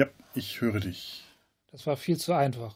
[0.00, 1.24] Ja, ich höre dich.
[1.70, 2.74] Das war viel zu einfach.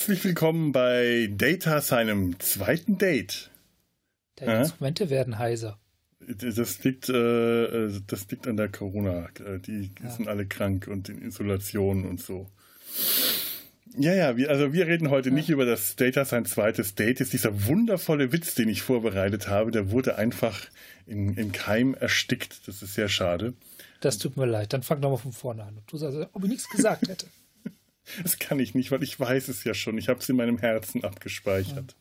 [0.00, 3.50] Herzlich willkommen bei Data, seinem zweiten Date.
[4.36, 4.60] Deine ja?
[4.60, 5.78] Instrumente werden heiser.
[6.20, 9.28] Das liegt, äh, das liegt an der Corona.
[9.66, 10.08] Die, die ja.
[10.08, 12.48] sind alle krank und in Isolation und so.
[13.94, 15.34] Ja, ja, wir, also wir reden heute ja.
[15.34, 17.20] nicht über das Data, sein zweites Date.
[17.20, 20.62] Ist dieser wundervolle Witz, den ich vorbereitet habe, der wurde einfach
[21.06, 22.66] in, in Keim erstickt.
[22.66, 23.52] Das ist sehr schade.
[24.00, 24.72] Das tut mir leid.
[24.72, 25.82] Dann fang doch mal von vorne an.
[25.88, 27.26] Du sagst, ob ich nichts gesagt hätte.
[28.22, 29.98] Das kann ich nicht, weil ich weiß es ja schon.
[29.98, 31.96] Ich habe es in meinem Herzen abgespeichert.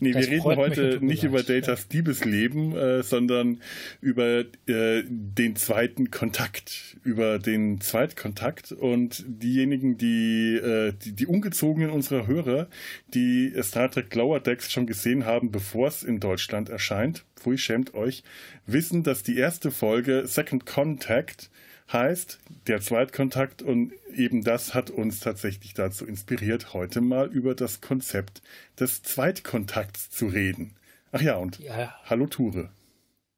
[0.00, 1.96] Nee, das wir reden heute nicht über Datas ja.
[1.96, 3.60] Liebesleben, äh, sondern
[4.00, 11.90] über äh, den zweiten Kontakt, über den Zweitkontakt und diejenigen, die, äh, die, die Ungezogenen
[11.90, 12.68] unserer Hörer,
[13.08, 17.94] die Star Trek Lower Decks schon gesehen haben, bevor es in Deutschland erscheint, pfui, schämt
[17.94, 18.22] euch,
[18.66, 21.50] wissen, dass die erste Folge Second Contact
[21.90, 27.80] heißt, der Zweitkontakt und eben das hat uns tatsächlich dazu inspiriert, heute mal über das
[27.80, 28.42] Konzept
[28.78, 30.76] des Zweitkontakts zu reden.
[31.12, 31.94] Ach ja, und ja.
[32.04, 32.70] hallo Ture.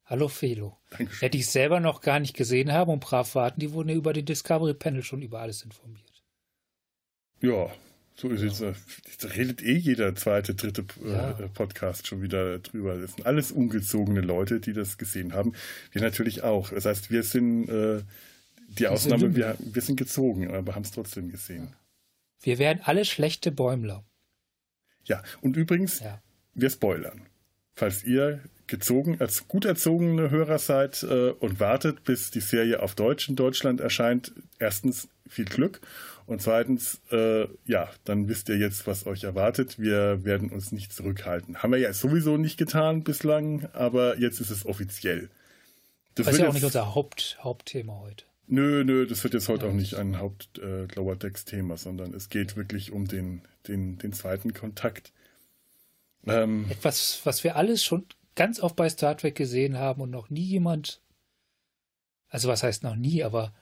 [0.07, 0.77] Hallo Felo.
[0.91, 1.21] Dankeschön.
[1.21, 4.13] Hätte ich selber noch gar nicht gesehen habe und brav warten, die wurden ja über
[4.13, 6.23] den Discovery Panel schon über alles informiert.
[7.41, 7.71] Ja,
[8.15, 8.61] so ist es.
[9.19, 11.33] Da redet eh jeder zweite, dritte äh, ja.
[11.53, 12.97] Podcast schon wieder drüber.
[12.97, 15.55] Das sind alles ungezogene Leute, die das gesehen haben.
[15.91, 16.71] Wir natürlich auch.
[16.71, 18.03] Das heißt, wir sind äh,
[18.79, 21.75] die Ausnahme, wir, wir sind gezogen, aber haben es trotzdem gesehen.
[22.41, 24.05] Wir werden alle schlechte Bäumler.
[25.05, 26.23] Ja, und übrigens, ja.
[26.55, 27.27] wir spoilern.
[27.75, 32.95] Falls ihr gezogen, als gut erzogene Hörer seid äh, und wartet, bis die Serie auf
[32.95, 35.81] Deutsch in Deutschland erscheint, erstens viel Glück
[36.27, 39.79] und zweitens, äh, ja, dann wisst ihr jetzt, was euch erwartet.
[39.79, 41.63] Wir werden uns nicht zurückhalten.
[41.63, 45.29] Haben wir ja sowieso nicht getan bislang, aber jetzt ist es offiziell.
[46.15, 48.25] Das, das ist ja auch nicht unser Haupt, Hauptthema heute.
[48.47, 52.57] Nö, nö, das wird jetzt heute auch nicht ein Haupt-Lower äh, Decks-Thema, sondern es geht
[52.57, 55.13] wirklich um den, den, den zweiten Kontakt.
[56.27, 60.29] Ähm, Etwas, was wir alles schon ganz oft bei Star Trek gesehen haben und noch
[60.29, 61.01] nie jemand,
[62.29, 63.55] also was heißt noch nie, aber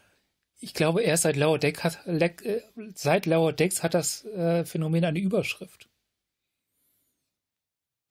[0.59, 2.60] ich glaube, erst seit Lower, Deck hat, äh,
[2.94, 5.88] seit Lower Decks hat das äh, Phänomen eine Überschrift.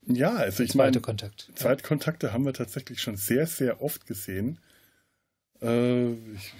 [0.05, 1.49] Ja, also ich meine, Kontakt.
[1.55, 4.59] Zweitkontakte haben wir tatsächlich schon sehr, sehr oft gesehen.
[5.61, 6.53] Äh, ich,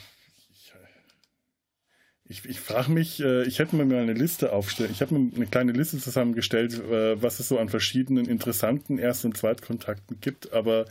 [2.32, 4.92] ich, ich frage mich, äh, ich hätte mir mal eine Liste aufstellen.
[4.92, 9.26] Ich habe mir eine kleine Liste zusammengestellt, äh, was es so an verschiedenen interessanten Erst-
[9.26, 10.86] und Zweitkontakten gibt, aber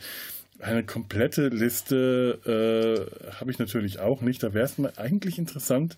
[0.58, 4.42] eine komplette Liste äh, habe ich natürlich auch nicht.
[4.42, 5.96] Da wäre es mir eigentlich interessant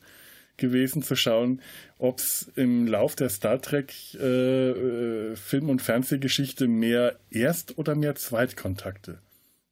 [0.56, 1.60] gewesen zu schauen,
[1.98, 8.14] ob es im Lauf der Star Trek äh, Film- und Fernsehgeschichte mehr Erst- oder mehr
[8.14, 9.18] Zweitkontakte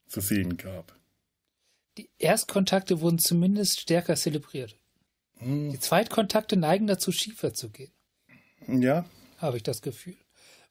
[0.07, 1.00] zu sehen gab
[2.01, 4.75] die Erstkontakte wurden zumindest stärker zelebriert.
[5.37, 5.71] Hm.
[5.71, 7.91] Die Zweitkontakte neigen dazu, schiefer zu gehen.
[8.67, 9.05] Ja.
[9.37, 10.17] Habe ich das Gefühl.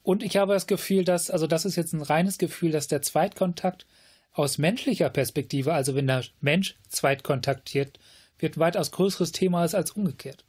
[0.03, 3.03] Und ich habe das Gefühl, dass, also das ist jetzt ein reines Gefühl, dass der
[3.03, 3.87] Zweitkontakt
[4.33, 7.99] aus menschlicher Perspektive, also wenn der Mensch zweitkontaktiert,
[8.39, 10.45] wird ein weitaus größeres Thema ist als umgekehrt.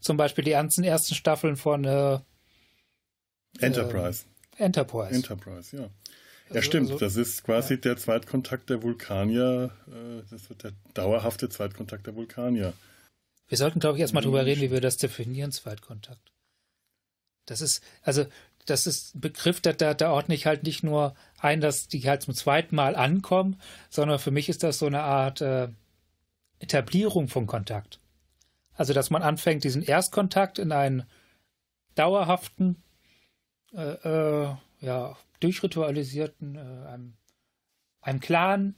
[0.00, 2.18] Zum Beispiel die ganzen ersten Staffeln von äh,
[3.60, 4.24] Enterprise.
[4.56, 5.14] Äh, Enterprise.
[5.14, 5.90] Enterprise, ja.
[6.50, 6.90] Ja, also, stimmt.
[6.90, 7.80] Also, das ist quasi ja.
[7.80, 9.70] der Zweitkontakt der Vulkanier.
[9.86, 12.72] Äh, das wird der dauerhafte Zweitkontakt der Vulkanier.
[13.48, 16.32] Wir sollten, glaube ich, erstmal drüber reden, wie wir das definieren, Zweitkontakt.
[17.46, 18.26] Das ist, also,
[18.66, 22.08] das ist ein Begriff, da, da, da ordne ich halt nicht nur ein, dass die
[22.08, 25.68] halt zum zweiten Mal ankommen, sondern für mich ist das so eine Art äh,
[26.58, 28.00] Etablierung von Kontakt.
[28.74, 31.04] Also, dass man anfängt, diesen Erstkontakt in einen
[31.94, 32.82] dauerhaften,
[33.72, 37.14] äh, äh, ja, durchritualisierten, äh, einem,
[38.00, 38.74] einem klaren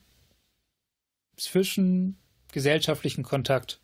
[1.37, 3.81] zwischengesellschaftlichen Kontakt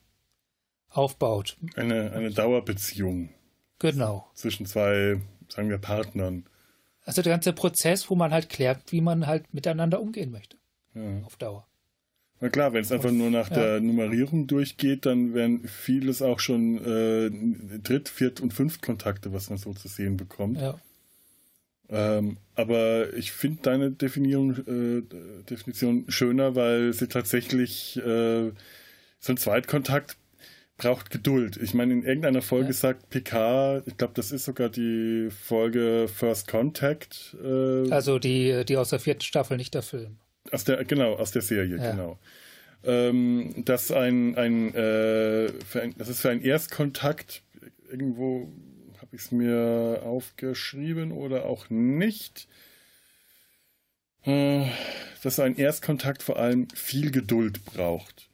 [0.89, 1.57] aufbaut.
[1.77, 3.31] Eine, eine Dauerbeziehung.
[3.79, 4.29] Genau.
[4.35, 6.45] Zwischen zwei, sagen wir, Partnern.
[7.05, 10.59] Also der ganze Prozess, wo man halt klärt, wie man halt miteinander umgehen möchte.
[10.95, 11.23] Ja.
[11.25, 11.67] Auf Dauer.
[12.41, 13.57] Na klar, wenn es einfach nur nach ja.
[13.57, 17.31] der Nummerierung durchgeht, dann wären vieles auch schon äh,
[17.79, 20.61] Dritt-, Viert- und Fünftkontakte, was man so zu sehen bekommt.
[20.61, 20.79] Ja.
[21.91, 28.51] Ähm, aber ich finde deine Definition, äh, Definition schöner, weil sie tatsächlich äh,
[29.21, 30.17] so ein Zweitkontakt
[30.77, 31.57] braucht Geduld.
[31.57, 32.73] Ich meine, in irgendeiner Folge ja.
[32.73, 37.37] sagt PK, ich glaube, das ist sogar die Folge First Contact.
[37.43, 40.19] Äh, also die, die aus der vierten Staffel, nicht der Film.
[40.53, 41.91] Aus der, genau, aus der Serie, ja.
[41.91, 42.19] genau.
[42.85, 47.43] Ähm, dass ein, ein, äh, ein, das ist für einen Erstkontakt
[47.91, 48.53] irgendwo
[49.09, 52.47] habe ich es mir aufgeschrieben oder auch nicht.
[54.25, 54.67] Äh,
[55.23, 58.29] dass ein Erstkontakt vor allem viel Geduld braucht.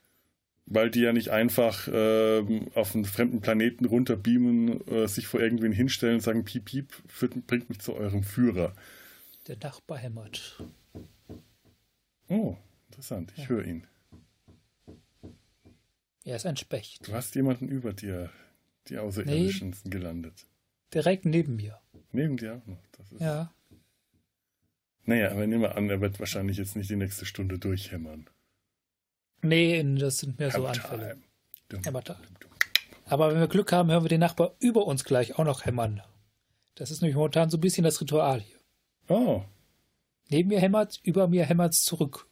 [0.66, 2.42] Weil die ja nicht einfach äh,
[2.74, 7.46] auf einen fremden Planeten runterbeamen, äh, sich vor irgendwen hinstellen und sagen, piep, piep, führt,
[7.46, 8.74] bringt mich zu eurem Führer.
[9.46, 10.60] Der Nachbar hämmert.
[12.28, 12.56] Oh,
[12.88, 13.32] interessant.
[13.36, 13.50] Ich ja.
[13.50, 13.86] höre ihn.
[16.24, 17.06] Er ist ein Specht.
[17.06, 18.30] Du hast jemanden über dir,
[18.88, 20.46] die Außerirdischen nee, gelandet.
[20.94, 21.80] Direkt neben mir.
[22.12, 22.78] Neben dir auch noch.
[23.18, 23.52] Ja.
[25.04, 28.26] Naja, aber nehmen wir an, er wird wahrscheinlich jetzt nicht die nächste Stunde durchhämmern.
[29.42, 31.18] Nee, das sind mehr so Anfälle.
[33.06, 36.02] Aber wenn wir Glück haben, hören wir den Nachbar über uns gleich auch noch hämmern.
[36.76, 38.56] Das ist nämlich momentan so ein bisschen das Ritual hier.
[39.08, 39.44] Oh.
[40.30, 42.26] Neben mir hämmert über mir hämmert es zurück.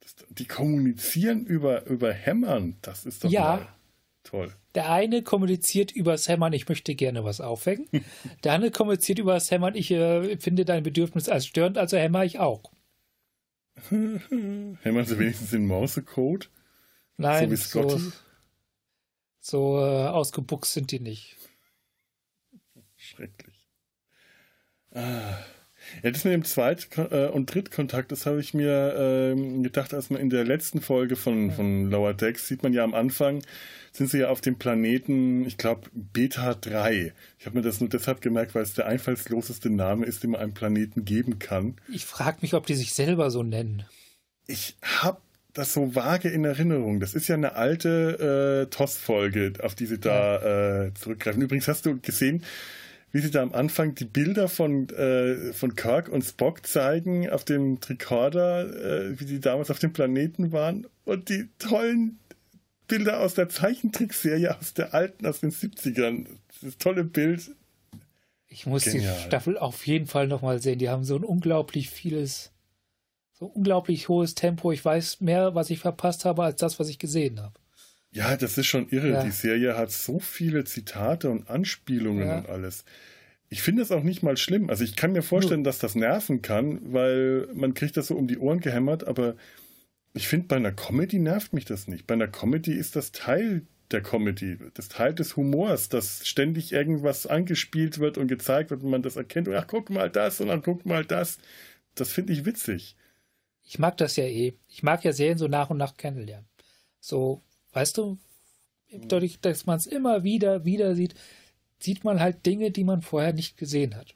[0.00, 2.76] Das, die kommunizieren über, über Hämmern.
[2.82, 3.56] Das ist doch ja.
[3.56, 3.68] Mal
[4.24, 4.52] toll.
[4.74, 7.88] Der eine kommuniziert über Hämmern, ich möchte gerne was aufhängen.
[8.44, 12.40] Der andere kommuniziert über Hämmern, ich äh, finde dein Bedürfnis als störend, also hämmer ich
[12.40, 12.72] auch.
[13.88, 16.50] Hämmern Sie wenigstens den Morsecode?
[17.16, 17.98] Nein, so, wie Scotty?
[17.98, 18.12] so,
[19.40, 21.36] so äh, ausgebuchst sind die nicht.
[22.96, 23.68] Schrecklich.
[24.92, 25.38] Ah.
[26.02, 30.10] Ja, das mit dem Zweit- äh, und Drittkontakt, das habe ich mir ähm, gedacht, als
[30.10, 33.42] man in der letzten Folge von, von Lower Decks sieht man ja am Anfang,
[33.92, 37.12] sind sie ja auf dem Planeten, ich glaube, Beta 3.
[37.38, 40.40] Ich habe mir das nur deshalb gemerkt, weil es der einfallsloseste Name ist, den man
[40.40, 41.76] einem Planeten geben kann.
[41.92, 43.84] Ich frage mich, ob die sich selber so nennen.
[44.46, 45.18] Ich habe
[45.54, 46.98] das so vage in Erinnerung.
[46.98, 50.84] Das ist ja eine alte äh, TOS-Folge, auf die sie da ja.
[50.86, 51.40] äh, zurückgreifen.
[51.40, 52.42] Übrigens hast du gesehen,
[53.14, 57.44] wie sie da am Anfang die Bilder von, äh, von Kirk und Spock zeigen auf
[57.44, 62.18] dem Tricorder, äh, wie die damals auf dem Planeten waren und die tollen
[62.88, 66.26] Bilder aus der Zeichentrickserie aus der alten, aus den 70ern.
[66.60, 67.52] Das tolle Bild.
[68.48, 69.14] Ich muss Genial.
[69.16, 70.80] die Staffel auf jeden Fall nochmal sehen.
[70.80, 72.50] Die haben so ein unglaublich vieles,
[73.32, 74.72] so unglaublich hohes Tempo.
[74.72, 77.54] Ich weiß mehr, was ich verpasst habe, als das, was ich gesehen habe.
[78.14, 79.10] Ja, das ist schon irre.
[79.10, 79.24] Ja.
[79.24, 82.38] Die Serie hat so viele Zitate und Anspielungen ja.
[82.38, 82.84] und alles.
[83.50, 84.70] Ich finde es auch nicht mal schlimm.
[84.70, 85.64] Also ich kann mir vorstellen, hm.
[85.64, 89.34] dass das nerven kann, weil man kriegt das so um die Ohren gehämmert, aber
[90.12, 92.06] ich finde, bei einer Comedy nervt mich das nicht.
[92.06, 97.26] Bei einer Comedy ist das Teil der Comedy, das Teil des Humors, dass ständig irgendwas
[97.26, 99.48] angespielt wird und gezeigt wird und man das erkennt.
[99.48, 101.38] Ach, guck mal das und dann guck mal das.
[101.96, 102.96] Das finde ich witzig.
[103.64, 104.54] Ich mag das ja eh.
[104.68, 106.46] Ich mag ja Serien so nach und nach kennenlernen.
[107.00, 107.42] So
[107.74, 108.18] Weißt du,
[108.90, 111.14] dadurch, dass man es immer wieder, wieder sieht,
[111.78, 114.14] sieht man halt Dinge, die man vorher nicht gesehen hat.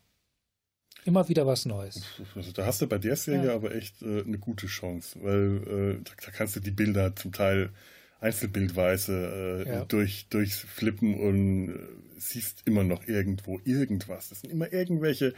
[1.05, 2.03] Immer wieder was Neues.
[2.35, 3.55] Also da hast du bei der Serie ja.
[3.55, 7.33] aber echt äh, eine gute Chance, weil äh, da, da, kannst du die Bilder zum
[7.33, 7.71] Teil
[8.21, 9.85] einzelbildweise äh, ja.
[9.85, 11.79] durch, durchflippen und äh,
[12.19, 14.29] siehst immer noch irgendwo irgendwas.
[14.29, 15.35] Das sind immer irgendwelche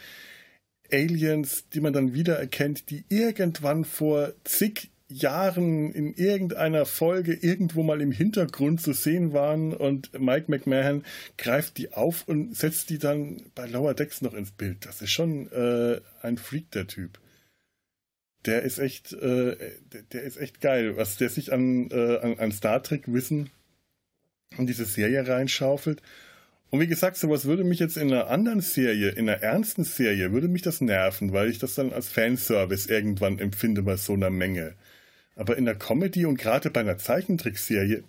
[0.90, 8.00] Aliens, die man dann wiedererkennt, die irgendwann vor zig Jahren in irgendeiner Folge irgendwo mal
[8.00, 11.04] im Hintergrund zu sehen waren und Mike McMahon
[11.36, 14.86] greift die auf und setzt die dann bei Lower Decks noch ins Bild.
[14.86, 17.18] Das ist schon äh, ein Freak, der Typ.
[18.46, 19.56] Der ist echt, äh,
[19.92, 23.50] der, der, ist echt geil, was der sich an, äh, an, an Star Trek Wissen
[24.56, 26.00] und diese Serie reinschaufelt.
[26.70, 30.32] Und wie gesagt, sowas würde mich jetzt in einer anderen Serie, in einer ernsten Serie,
[30.32, 34.30] würde mich das nerven, weil ich das dann als Fanservice irgendwann empfinde bei so einer
[34.30, 34.74] Menge.
[35.36, 38.04] Aber in der Comedy und gerade bei einer Zeichentrickserie,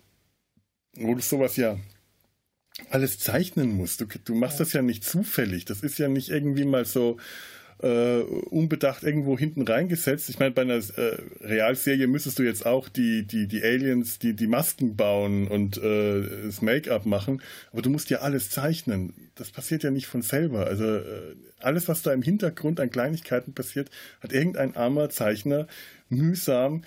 [0.94, 1.78] wo du sowas ja
[2.90, 4.64] alles zeichnen musst, du, du machst ja.
[4.64, 5.64] das ja nicht zufällig.
[5.64, 7.18] Das ist ja nicht irgendwie mal so
[7.82, 10.28] äh, unbedacht irgendwo hinten reingesetzt.
[10.30, 14.34] Ich meine, bei einer äh, Realserie müsstest du jetzt auch die, die, die Aliens, die,
[14.34, 19.30] die Masken bauen und äh, das Make-up machen, aber du musst ja alles zeichnen.
[19.34, 20.66] Das passiert ja nicht von selber.
[20.66, 25.66] Also äh, alles, was da im Hintergrund an Kleinigkeiten passiert, hat irgendein armer Zeichner
[26.08, 26.84] mühsam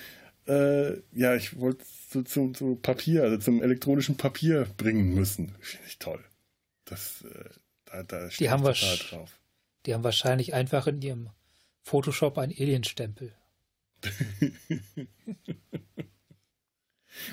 [0.47, 5.55] äh, ja, ich wollte zu, zu, zu, Papier, also zum elektronischen Papier bringen müssen.
[5.59, 6.23] Finde ich toll.
[6.85, 7.49] Das, äh,
[7.85, 9.39] da, da steht die haben drauf.
[9.85, 11.29] Die haben wahrscheinlich einfach in ihrem
[11.81, 13.33] Photoshop einen Alienstempel.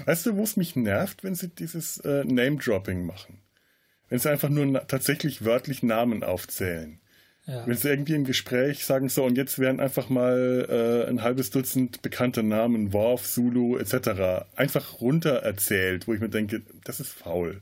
[0.05, 3.43] Weißt du, wo es mich nervt, wenn sie dieses äh, Name-Dropping machen?
[4.09, 7.01] Wenn sie einfach nur tatsächlich wörtlich Namen aufzählen.
[7.47, 7.67] Ja.
[7.67, 10.67] Wenn sie irgendwie im Gespräch sagen, so, und jetzt werden einfach mal
[11.07, 16.29] äh, ein halbes Dutzend bekannte Namen, Worf, Zulu etc., einfach runter erzählt, wo ich mir
[16.29, 17.61] denke, das ist faul.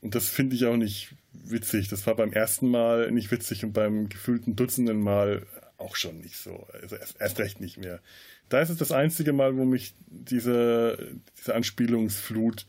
[0.00, 1.88] Und das finde ich auch nicht witzig.
[1.88, 5.46] Das war beim ersten Mal nicht witzig und beim gefühlten Dutzenden Mal
[5.78, 6.66] auch schon nicht so.
[6.72, 8.00] Also erst, erst recht nicht mehr.
[8.48, 12.66] Da ist es das einzige Mal, wo mich diese, diese Anspielungsflut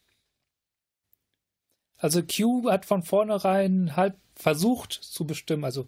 [1.98, 5.88] Also Q hat von vornherein halb versucht zu bestimmen, also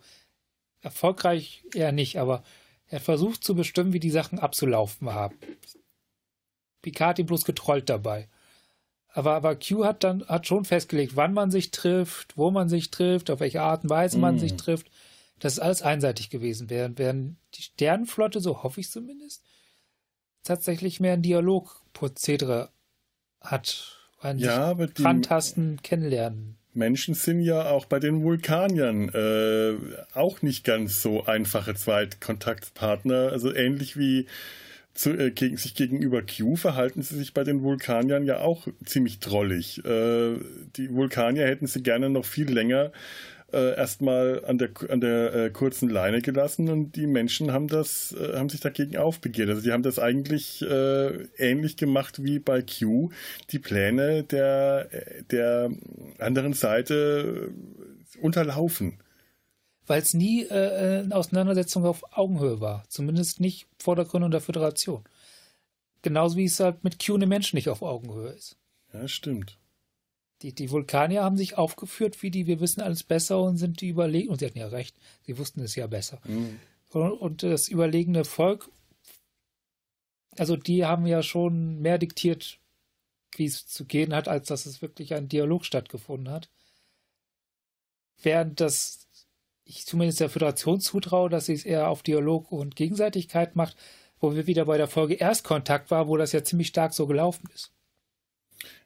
[0.82, 2.44] erfolgreich eher nicht, aber
[2.88, 5.38] er versucht zu bestimmen, wie die Sachen abzulaufen haben.
[6.82, 8.30] Picard hat ihn bloß getrollt dabei.
[9.10, 12.92] Aber, aber Q hat dann hat schon festgelegt, wann man sich trifft, wo man sich
[12.92, 14.40] trifft, auf welche Art und Weise man mm.
[14.40, 14.92] sich trifft.
[15.40, 16.70] Das ist alles einseitig gewesen.
[16.70, 19.44] Während, während die Sternenflotte, so hoffe ich zumindest,
[20.44, 22.70] tatsächlich mehr ein Dialogprozedere
[23.42, 23.97] hat.
[24.20, 26.58] Ein ja, aber die Fantasten kennenlernen.
[26.74, 29.76] Menschen sind ja auch bei den Vulkaniern äh,
[30.14, 33.32] auch nicht ganz so einfache Zweitkontaktpartner.
[33.32, 34.28] Also ähnlich wie
[34.94, 39.20] zu, äh, gegen, sich gegenüber Q verhalten sie sich bei den Vulkaniern ja auch ziemlich
[39.20, 39.84] drollig.
[39.86, 40.36] Äh,
[40.76, 42.92] die Vulkanier hätten sie gerne noch viel länger
[43.54, 48.13] äh, erstmal an der, an der äh, kurzen Leine gelassen und die Menschen haben das,
[48.13, 49.50] äh, haben sich dagegen aufbegehrt.
[49.50, 53.12] Also die haben das eigentlich äh, ähnlich gemacht wie bei Q,
[53.51, 54.89] die Pläne der,
[55.32, 55.72] der
[56.20, 57.51] anderen Seite
[58.22, 59.00] unterlaufen.
[59.86, 62.84] Weil es nie äh, eine Auseinandersetzung auf Augenhöhe war.
[62.89, 65.06] Zumindest nicht vor der Gründung der Föderation.
[66.01, 68.58] Genauso wie es halt mit Q einem Menschen nicht auf Augenhöhe ist.
[68.94, 69.58] Ja, stimmt.
[70.41, 73.89] Die, die Vulkanier haben sich aufgeführt wie die, wir wissen alles besser und sind die
[73.89, 74.29] überlegen.
[74.29, 76.20] Und sie hatten ja recht, sie wussten es ja besser.
[76.25, 76.60] Mhm.
[76.89, 78.70] Und, und das überlegene Volk,
[80.38, 82.60] also die haben ja schon mehr diktiert,
[83.36, 86.50] wie es zu gehen hat, als dass es wirklich ein Dialog stattgefunden hat.
[88.22, 89.08] Während das
[89.67, 93.75] ich zumindest der Föderation zutraue, dass sie es eher auf Dialog und Gegenseitigkeit macht,
[94.20, 97.50] wo wir wieder bei der Folge Erstkontakt war, wo das ja ziemlich stark so gelaufen
[97.53, 97.74] ist.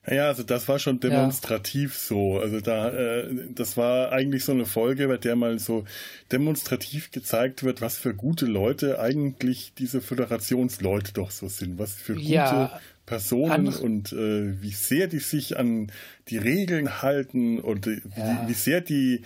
[0.09, 1.99] Ja, also das war schon demonstrativ ja.
[1.99, 2.39] so.
[2.39, 5.85] Also da, äh, das war eigentlich so eine Folge, bei der mal so
[6.31, 12.15] demonstrativ gezeigt wird, was für gute Leute eigentlich diese Föderationsleute doch so sind, was für
[12.15, 12.81] gute ja.
[13.05, 13.83] Personen Andere.
[13.83, 15.91] und äh, wie sehr die sich an
[16.29, 18.43] die Regeln halten und äh, ja.
[18.43, 19.21] wie, wie, sehr die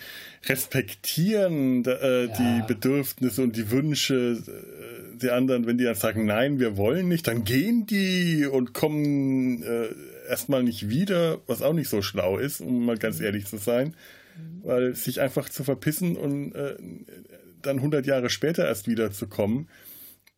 [0.46, 6.60] respektieren äh, die Bedürfnisse und die Wünsche äh, der anderen, wenn die dann sagen, nein,
[6.60, 9.88] wir wollen nicht, dann gehen die und kommen äh,
[10.28, 13.96] erstmal nicht wieder, was auch nicht so schlau ist, um mal ganz ehrlich zu sein,
[14.64, 16.76] weil sich einfach zu verpissen und äh,
[17.62, 19.70] dann 100 Jahre später erst wieder zu kommen,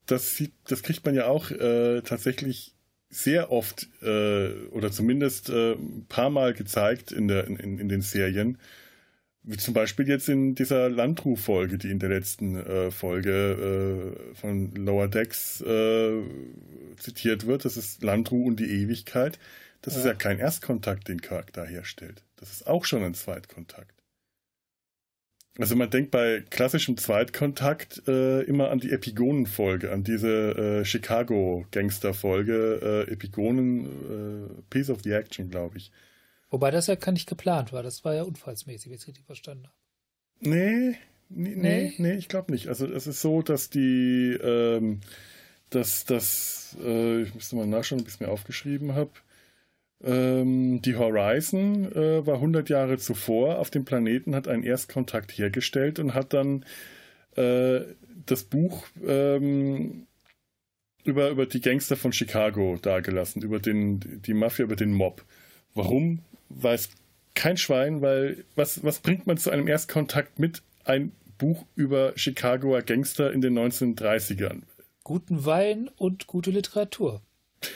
[0.05, 2.73] das, sieht, das kriegt man ja auch äh, tatsächlich
[3.09, 8.01] sehr oft äh, oder zumindest äh, ein paar Mal gezeigt in, der, in, in den
[8.01, 8.57] Serien.
[9.43, 14.75] Wie zum Beispiel jetzt in dieser Landru-Folge, die in der letzten äh, Folge äh, von
[14.75, 16.21] Lower Decks äh,
[16.97, 17.63] zitiert wird.
[17.63, 19.39] Das ist Landru und die Ewigkeit.
[19.87, 19.99] Das ja.
[20.01, 22.21] ist ja kein Erstkontakt, den Charakter herstellt.
[22.35, 24.03] Das ist auch schon ein Zweitkontakt.
[25.57, 33.05] Also man denkt bei klassischem Zweitkontakt äh, immer an die Epigonen-Folge, an diese äh, Chicago-Gangster-Folge,
[33.07, 35.89] äh, Epigonen, äh, Piece of the Action, glaube ich.
[36.49, 39.25] Wobei das ja gar nicht geplant war, das war ja unfallsmäßig, wenn ich es richtig
[39.25, 39.75] verstanden habe.
[40.41, 40.97] Nee,
[41.29, 42.67] nee, nee, nee ich glaube nicht.
[42.67, 44.99] Also es ist so, dass die, ähm,
[45.69, 49.11] dass das, äh, ich müsste mal nachschauen, ob ich es mir aufgeschrieben habe,
[50.03, 55.99] ähm, die Horizon äh, war 100 Jahre zuvor auf dem Planeten, hat einen Erstkontakt hergestellt
[55.99, 56.65] und hat dann
[57.35, 57.81] äh,
[58.25, 60.05] das Buch ähm,
[61.03, 65.23] über, über die Gangster von Chicago dargelassen, über den, die Mafia, über den Mob.
[65.73, 66.89] Warum, weiß
[67.33, 72.81] kein Schwein, weil was, was bringt man zu einem Erstkontakt mit ein Buch über Chicagoer
[72.81, 74.63] Gangster in den 1930ern?
[75.03, 77.21] Guten Wein und gute Literatur.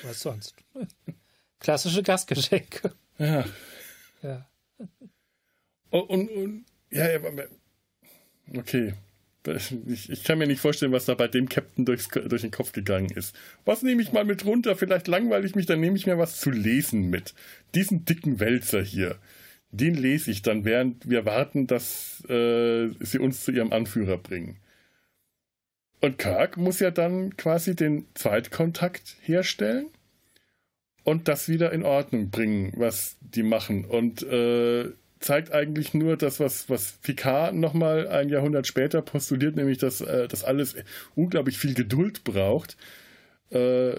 [0.04, 0.56] Was sonst?
[1.62, 2.92] Klassische Gastgeschenke.
[3.18, 3.46] Ja.
[4.24, 4.50] Ja.
[5.92, 7.08] Und, und, und ja,
[8.58, 8.94] okay.
[9.88, 12.74] Ich, ich, kann mir nicht vorstellen, was da bei dem Captain durchs, durch den Kopf
[12.74, 13.36] gegangen ist.
[13.66, 14.76] Was nehme ich mal mit runter?
[14.76, 17.34] Vielleicht langweile ich mich, dann nehme ich mir was zu lesen mit.
[17.74, 19.18] Diesen dicken Wälzer hier,
[19.72, 24.58] den lese ich dann, während wir warten, dass äh, sie uns zu ihrem Anführer bringen.
[26.02, 29.88] Und Kirk muss ja dann quasi den Zweitkontakt herstellen
[31.04, 33.86] und das wieder in Ordnung bringen, was die machen.
[33.86, 39.78] Und äh, zeigt eigentlich nur das, was, was Picard nochmal ein Jahrhundert später postuliert, nämlich,
[39.78, 40.76] dass äh, das alles
[41.16, 42.78] unglaublich viel Geduld braucht.
[43.50, 43.96] Äh,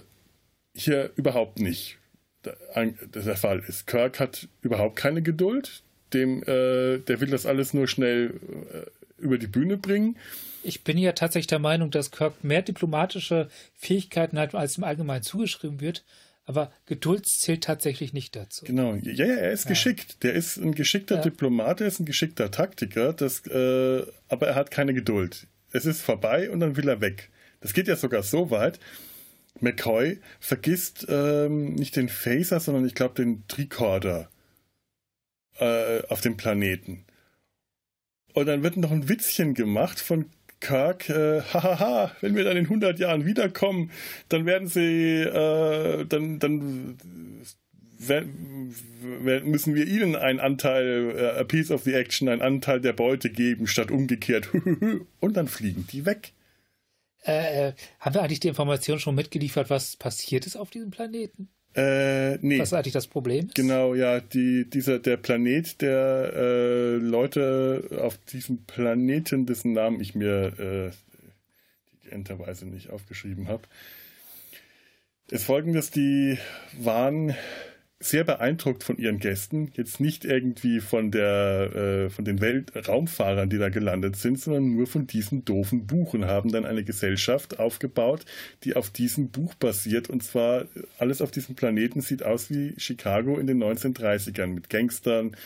[0.75, 1.99] hier überhaupt nicht
[2.45, 3.87] der Fall ist.
[3.87, 5.83] Kirk hat überhaupt keine Geduld.
[6.13, 8.41] Dem, äh, der will das alles nur schnell
[8.73, 10.17] äh, über die Bühne bringen.
[10.65, 15.23] Ich bin ja tatsächlich der Meinung, dass Kirk mehr diplomatische Fähigkeiten hat, als im Allgemeinen
[15.23, 16.05] zugeschrieben wird.
[16.45, 18.65] Aber Geduld zählt tatsächlich nicht dazu.
[18.65, 19.71] Genau, ja, ja er ist ja.
[19.71, 20.23] geschickt.
[20.25, 21.23] Der ist ein geschickter ja.
[21.23, 25.47] Diplomat, er ist ein geschickter Taktiker, das, äh, aber er hat keine Geduld.
[25.71, 27.31] Es ist vorbei und dann will er weg.
[27.61, 28.81] Das geht ja sogar so weit.
[29.61, 34.29] McCoy vergisst ähm, nicht den Phaser, sondern ich glaube den Tricorder
[35.59, 37.05] äh, auf dem Planeten.
[38.35, 40.31] Und dann wird noch ein Witzchen gemacht von
[40.63, 43.91] Kirk, äh, hahaha, wenn wir dann in 100 Jahren wiederkommen,
[44.29, 46.99] dann werden sie, äh, dann, dann
[49.45, 53.31] müssen wir ihnen einen Anteil, äh, a piece of the action, einen Anteil der Beute
[53.31, 54.49] geben, statt umgekehrt.
[55.21, 56.33] Und dann fliegen die weg.
[57.25, 61.49] Äh, äh, haben wir eigentlich die Information schon mitgeliefert, was passiert ist auf diesem Planeten?
[61.75, 62.59] Äh, nee.
[62.59, 63.55] Was eigentlich das Problem ist?
[63.55, 70.15] Genau, ja, die, dieser, der Planet der äh, Leute auf diesem Planeten, dessen Namen ich
[70.15, 70.91] mir äh,
[72.11, 73.63] Enterweise nicht aufgeschrieben habe,
[75.31, 76.37] ist folgendes, die
[76.79, 77.35] waren
[78.05, 79.71] sehr beeindruckt von ihren Gästen.
[79.75, 84.87] Jetzt nicht irgendwie von der äh, von den Weltraumfahrern, die da gelandet sind, sondern nur
[84.87, 88.25] von diesen doofen Buchen haben dann eine Gesellschaft aufgebaut,
[88.65, 90.11] die auf diesem Buch basiert.
[90.11, 90.67] Und zwar
[90.99, 95.37] alles auf diesem Planeten sieht aus wie Chicago in den 1930ern mit Gangstern,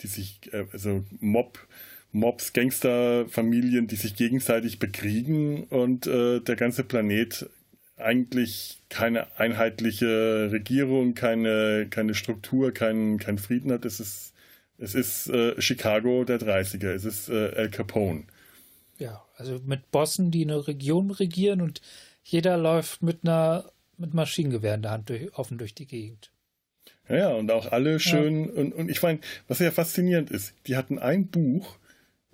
[0.00, 1.58] die sich äh, also Mob
[2.10, 7.50] Mobs, Gangsterfamilien, die sich gegenseitig bekriegen und äh, der ganze Planet
[7.98, 13.84] eigentlich keine einheitliche Regierung, keine, keine Struktur, keinen kein Frieden hat.
[13.84, 14.32] Es ist,
[14.78, 18.24] es ist äh, Chicago der 30er, es ist äh, El Capone.
[18.98, 21.80] Ja, also mit Bossen, die eine Region regieren und
[22.22, 26.30] jeder läuft mit einer mit Maschinengewehr in der Hand durch, offen durch die Gegend.
[27.08, 28.60] Ja, ja, und auch alle schön, ja.
[28.60, 31.77] und, und ich meine, was ja faszinierend ist, die hatten ein Buch,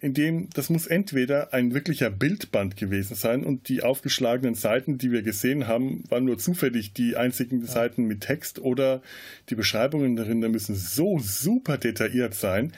[0.05, 5.11] in dem das muss entweder ein wirklicher Bildband gewesen sein und die aufgeschlagenen Seiten, die
[5.11, 7.67] wir gesehen haben, waren nur zufällig die einzigen ja.
[7.67, 9.01] Seiten mit Text oder
[9.49, 12.75] die Beschreibungen darin, da müssen so super detailliert sein,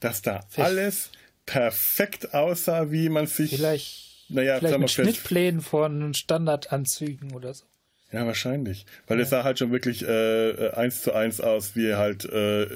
[0.00, 0.70] dass da Vielleicht.
[0.70, 1.10] alles
[1.46, 7.64] perfekt aussah, wie man sich vielleicht, naja, vielleicht mit Schnittplänen von Standardanzügen oder so.
[8.10, 8.86] Ja, wahrscheinlich.
[9.06, 9.22] Weil ja.
[9.22, 12.66] es sah halt schon wirklich äh, äh eins zu eins aus, wie halt äh,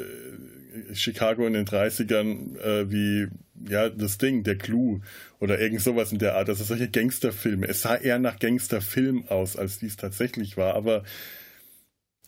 [0.92, 3.29] Chicago in den 30ern, äh, wie
[3.68, 5.01] ja, das Ding, der Clou
[5.38, 6.49] oder irgend sowas in der Art.
[6.49, 7.66] Also solche Gangsterfilme.
[7.66, 10.75] Es sah eher nach Gangsterfilm aus, als dies tatsächlich war.
[10.75, 11.05] Aber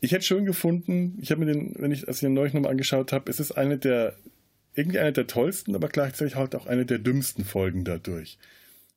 [0.00, 3.12] ich hätte schön gefunden, ich habe mir den, wenn ich, ich den neulich nochmal angeschaut
[3.12, 4.16] habe, es ist eine der,
[4.74, 8.38] irgendwie eine der tollsten, aber gleichzeitig halt auch eine der dümmsten Folgen dadurch.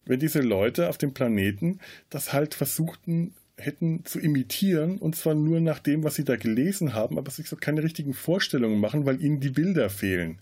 [0.05, 5.61] Wenn diese Leute auf dem Planeten das halt versuchten, hätten zu imitieren, und zwar nur
[5.61, 9.21] nach dem, was sie da gelesen haben, aber sich so keine richtigen Vorstellungen machen, weil
[9.21, 10.39] ihnen die Bilder fehlen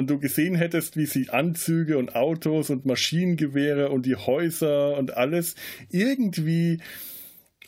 [0.00, 5.16] und du gesehen hättest, wie sie Anzüge und Autos und Maschinengewehre und die Häuser und
[5.16, 5.54] alles
[5.90, 6.78] irgendwie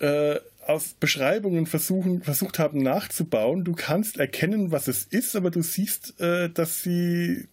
[0.00, 3.64] äh, aus Beschreibungen versuchen, versucht haben nachzubauen.
[3.64, 7.48] Du kannst erkennen, was es ist, aber du siehst, äh, dass sie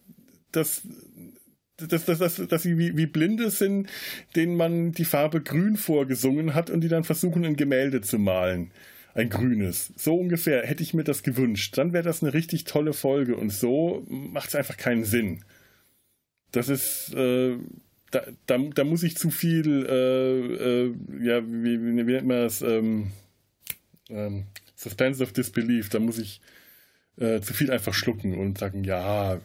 [0.52, 0.82] dass,
[1.78, 3.90] dass, dass, dass, dass sie wie, wie Blinde sind,
[4.36, 8.72] denen man die Farbe grün vorgesungen hat und die dann versuchen, ein Gemälde zu malen
[9.14, 9.94] ein grünes.
[9.96, 11.78] So ungefähr hätte ich mir das gewünscht.
[11.78, 15.44] Dann wäre das eine richtig tolle Folge und so macht es einfach keinen Sinn.
[16.52, 17.58] Das ist, äh,
[18.12, 22.62] da, da, da, muss ich zu viel, äh, äh, ja, wie, wie, nennt man das,
[22.62, 23.12] ähm,
[24.10, 24.46] ähm,
[24.76, 26.42] Suspense of Disbelief, da muss ich
[27.18, 29.40] äh, zu viel einfach schlucken und sagen, ja,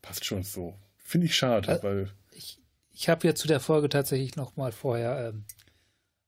[0.00, 0.78] passt schon so.
[0.96, 2.10] Finde ich schade, äh, weil.
[2.30, 2.58] Ich,
[2.92, 5.44] ich habe ja zu der Folge tatsächlich noch mal vorher ähm,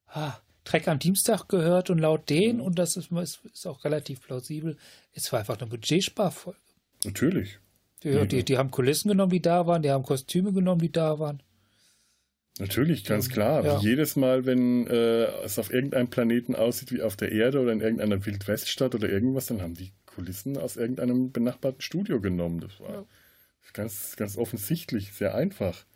[0.09, 2.65] ah, Trek am Dienstag gehört und laut denen, mhm.
[2.65, 4.77] und das ist, ist, auch relativ plausibel,
[5.15, 6.59] es war einfach eine Budgetsparfolge.
[7.05, 7.59] Natürlich.
[8.03, 11.19] Die, die, die, haben Kulissen genommen, die da waren, die haben Kostüme genommen, die da
[11.19, 11.43] waren.
[12.59, 13.65] Natürlich, ganz klar.
[13.65, 13.79] Ja.
[13.79, 17.81] Jedes Mal, wenn äh, es auf irgendeinem Planeten aussieht wie auf der Erde oder in
[17.81, 22.61] irgendeiner Wildweststadt oder irgendwas, dann haben die Kulissen aus irgendeinem benachbarten Studio genommen.
[22.61, 23.05] Das war ja.
[23.73, 25.87] ganz, ganz offensichtlich, sehr einfach.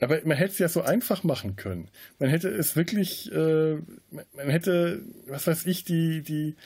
[0.00, 1.88] Aber man hätte es ja so einfach machen können.
[2.18, 3.74] Man hätte es wirklich, äh,
[4.10, 6.56] man hätte, was weiß ich, die, die,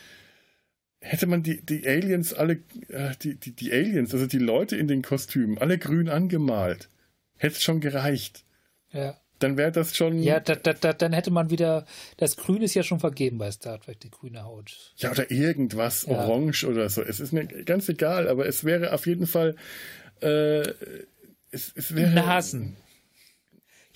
[1.01, 4.89] hätte man die, die Aliens alle, äh, die, die, die Aliens, also die Leute in
[4.89, 6.89] den Kostümen, alle grün angemalt.
[7.37, 8.45] Hätte es schon gereicht.
[8.93, 9.21] Ja.
[9.39, 10.23] Dann wäre das schon.
[10.23, 11.85] Ja, da, da, da, dann hätte man wieder.
[12.17, 14.95] Das Grün ist ja schon vergeben bei Star Trek, die grüne Haut.
[14.97, 16.17] Ja, oder irgendwas, ja.
[16.17, 17.03] orange oder so.
[17.03, 19.57] Es ist mir ganz egal, aber es wäre auf jeden Fall.
[20.23, 20.61] Äh,
[21.51, 22.13] es, es wäre.
[22.13, 22.77] Nasen.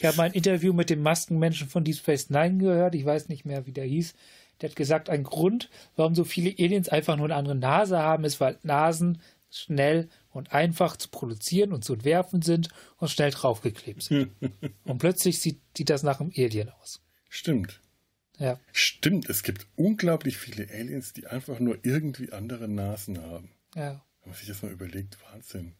[0.00, 2.94] Ich habe mal ein Interview mit dem Maskenmenschen von Deep Space Nine gehört.
[2.94, 4.14] Ich weiß nicht mehr, wie der hieß.
[4.60, 8.24] Der hat gesagt, ein Grund, warum so viele Aliens einfach nur eine andere Nase haben,
[8.24, 14.02] ist, weil Nasen schnell und einfach zu produzieren und zu entwerfen sind und schnell draufgeklebt
[14.02, 14.30] sind.
[14.84, 17.02] und plötzlich sieht, sieht das nach einem Alien aus.
[17.28, 17.82] Stimmt.
[18.38, 18.58] Ja.
[18.72, 23.50] Stimmt, es gibt unglaublich viele Aliens, die einfach nur irgendwie andere Nasen haben.
[23.74, 24.02] Ja.
[24.22, 25.74] Wenn man sich das mal überlegt, Wahnsinn.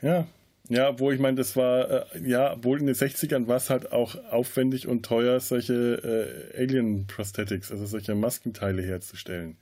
[0.00, 0.28] Ja,
[0.68, 3.92] ja, wo ich meine, das war, äh, ja, wohl in den 60ern war es halt
[3.92, 9.58] auch aufwendig und teuer, solche äh, Alien Prosthetics, also solche Maskenteile herzustellen.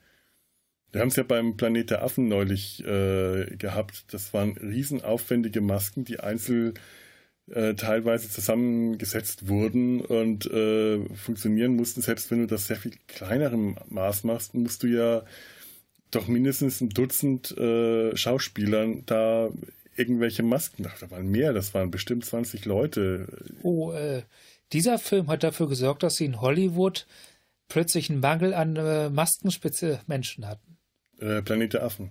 [0.92, 4.04] Wir haben es ja beim Planet der Affen neulich äh, gehabt.
[4.12, 6.74] Das waren riesenaufwendige Masken, die einzeln
[7.50, 12.02] äh, teilweise zusammengesetzt wurden und äh, funktionieren mussten.
[12.02, 15.24] Selbst wenn du das sehr viel kleinerem Maß machst, musst du ja
[16.10, 19.50] doch mindestens ein Dutzend äh, Schauspielern da
[19.96, 20.84] irgendwelche Masken.
[21.00, 23.26] Da waren mehr, das waren bestimmt 20 Leute.
[23.62, 24.22] Oh, äh,
[24.72, 27.06] dieser Film hat dafür gesorgt, dass sie in Hollywood
[27.68, 30.78] plötzlich einen Mangel an äh, Maskenspitze Menschen hatten.
[31.18, 32.10] Äh, Planet der Affen.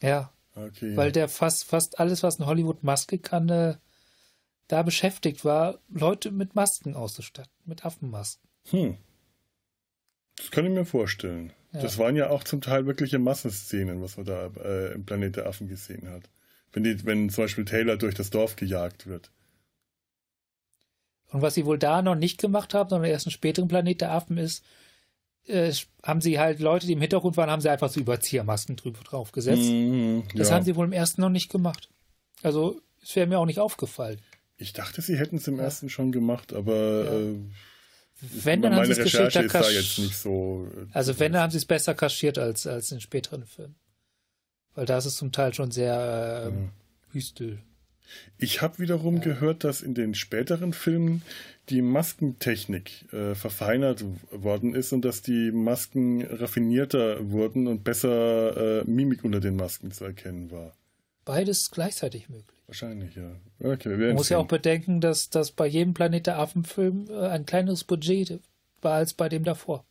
[0.00, 0.32] Ja.
[0.54, 0.96] Okay.
[0.96, 3.76] Weil der fast, fast alles, was eine Hollywood-Maske kann, äh,
[4.68, 8.48] da beschäftigt war, Leute mit Masken auszustatten, mit Affenmasken.
[8.70, 8.96] Hm.
[10.36, 11.52] Das kann ich mir vorstellen.
[11.72, 11.82] Ja.
[11.82, 15.46] Das waren ja auch zum Teil wirkliche Massenszenen, was man da äh, im Planet der
[15.46, 16.28] Affen gesehen hat.
[16.72, 19.30] Wenn, die, wenn zum Beispiel Taylor durch das Dorf gejagt wird.
[21.30, 24.12] Und was sie wohl da noch nicht gemacht haben, sondern erst einen späteren Planet der
[24.12, 24.64] Affen ist,
[25.46, 29.00] äh, haben sie halt Leute, die im Hintergrund waren, haben sie einfach so Überziehermasken drüber
[29.02, 29.62] drauf gesetzt.
[29.62, 30.22] Mm, ja.
[30.34, 31.88] Das haben sie wohl im ersten noch nicht gemacht.
[32.42, 34.20] Also, es wäre mir auch nicht aufgefallen.
[34.56, 35.64] Ich dachte, sie hätten es im ja.
[35.64, 37.18] ersten schon gemacht, aber ja.
[37.18, 37.36] äh,
[38.20, 40.68] wenn, dann haben sie es Recherche ist da jetzt nicht so.
[40.76, 43.76] Äh, also wenn, dann haben sie es besser kaschiert als, als in späteren Filmen.
[44.80, 46.70] Weil da ist es zum Teil schon sehr äh, mhm.
[47.12, 47.58] Hüstel.
[48.38, 49.24] Ich habe wiederum ja.
[49.24, 51.20] gehört, dass in den späteren Filmen
[51.68, 58.84] die Maskentechnik äh, verfeinert worden ist und dass die Masken raffinierter wurden und besser äh,
[58.84, 60.72] Mimik unter den Masken zu erkennen war.
[61.26, 62.58] Beides gleichzeitig möglich.
[62.66, 63.36] Wahrscheinlich, ja.
[63.62, 64.36] Okay, Man muss sehen.
[64.36, 68.40] ja auch bedenken, dass, dass bei jedem Planet der Affen-Film äh, ein kleineres Budget
[68.80, 69.84] war als bei dem davor.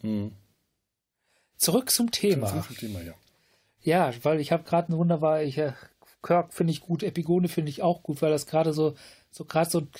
[0.00, 0.32] Hm.
[1.56, 2.48] Zurück zum Thema.
[2.48, 3.14] Zurück zum Thema, ja.
[3.82, 5.72] Ja, weil ich habe gerade ein wunderbar, ich, äh,
[6.22, 8.94] Kirk finde ich gut, Epigone finde ich auch gut, weil das gerade so
[9.30, 9.90] so gerade so ein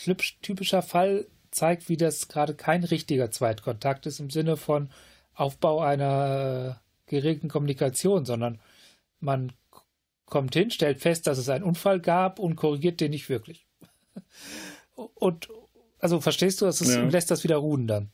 [0.42, 4.90] typischer Fall zeigt, wie das gerade kein richtiger Zweitkontakt ist im Sinne von
[5.34, 8.60] Aufbau einer äh, geregelten Kommunikation, sondern
[9.20, 9.52] man
[10.26, 13.66] kommt hin, stellt fest, dass es einen Unfall gab und korrigiert den nicht wirklich.
[15.14, 15.48] Und
[16.00, 17.02] also verstehst du, das ja.
[17.02, 18.10] lässt das wieder ruhen dann.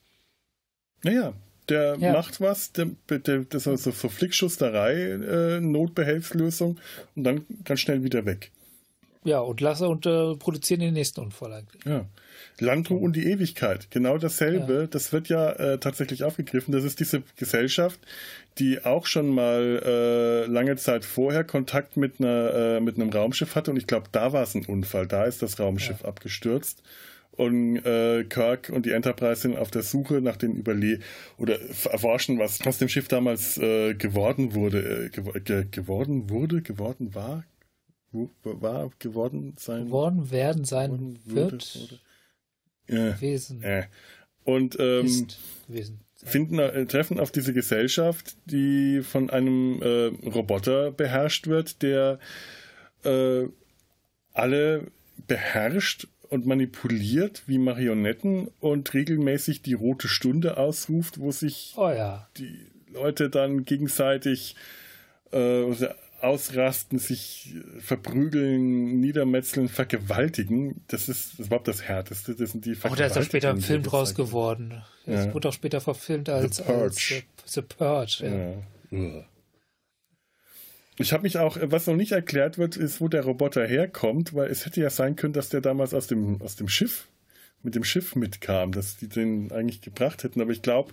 [1.02, 1.32] Naja,
[1.68, 2.12] der ja.
[2.12, 6.78] macht was, der, der, das ist so Flickschusterei, äh, Notbehelfslösung
[7.16, 8.50] und dann ganz schnell wieder weg.
[9.24, 11.84] Ja, und lasse und äh, produzieren den nächsten Unfall eigentlich.
[11.86, 12.04] Ja.
[12.60, 14.80] Landru und die Ewigkeit, genau dasselbe.
[14.82, 14.86] Ja.
[14.86, 16.72] Das wird ja äh, tatsächlich aufgegriffen.
[16.72, 17.98] Das ist diese Gesellschaft,
[18.58, 23.56] die auch schon mal äh, lange Zeit vorher Kontakt mit, einer, äh, mit einem Raumschiff
[23.56, 23.70] hatte.
[23.70, 25.06] Und ich glaube, da war es ein Unfall.
[25.06, 26.08] Da ist das Raumschiff ja.
[26.08, 26.82] abgestürzt.
[27.36, 31.00] Und äh, Kirk und die Enterprise sind auf der Suche nach den Überle
[31.36, 31.58] oder
[31.90, 37.44] erforschen, was aus dem Schiff damals äh, geworden wurde, äh, ge geworden wurde, geworden war,
[38.12, 39.86] war geworden sein.
[39.86, 42.00] Geworden werden sein wird.
[42.86, 43.62] Äh, Wesen.
[43.62, 43.84] Äh.
[44.44, 45.26] Und ähm,
[45.66, 46.00] gewesen.
[46.24, 52.18] Finden, äh, treffen auf diese Gesellschaft, die von einem äh, Roboter beherrscht wird, der
[53.04, 53.44] äh,
[54.32, 54.86] alle
[55.26, 62.28] beherrscht und manipuliert wie Marionetten und regelmäßig die rote Stunde ausruft, wo sich oh ja.
[62.36, 62.58] die
[62.92, 64.56] Leute dann gegenseitig
[65.30, 65.64] äh,
[66.20, 70.82] ausrasten, sich verprügeln, niedermetzeln, vergewaltigen.
[70.88, 72.34] Das ist, das überhaupt das Härteste.
[72.34, 74.82] Das sind die Oh, da ist auch später ein Film draus geworden.
[75.06, 75.34] Das ja.
[75.34, 76.82] wurde auch später verfilmt als The Purge.
[76.82, 78.56] Als, uh, The Purge
[78.90, 78.98] ja.
[78.98, 79.24] Ja.
[80.96, 84.50] Ich habe mich auch, was noch nicht erklärt wird, ist, wo der Roboter herkommt, weil
[84.50, 87.08] es hätte ja sein können, dass der damals aus dem, aus dem Schiff,
[87.62, 90.40] mit dem Schiff mitkam, dass die den eigentlich gebracht hätten.
[90.40, 90.92] Aber ich glaube.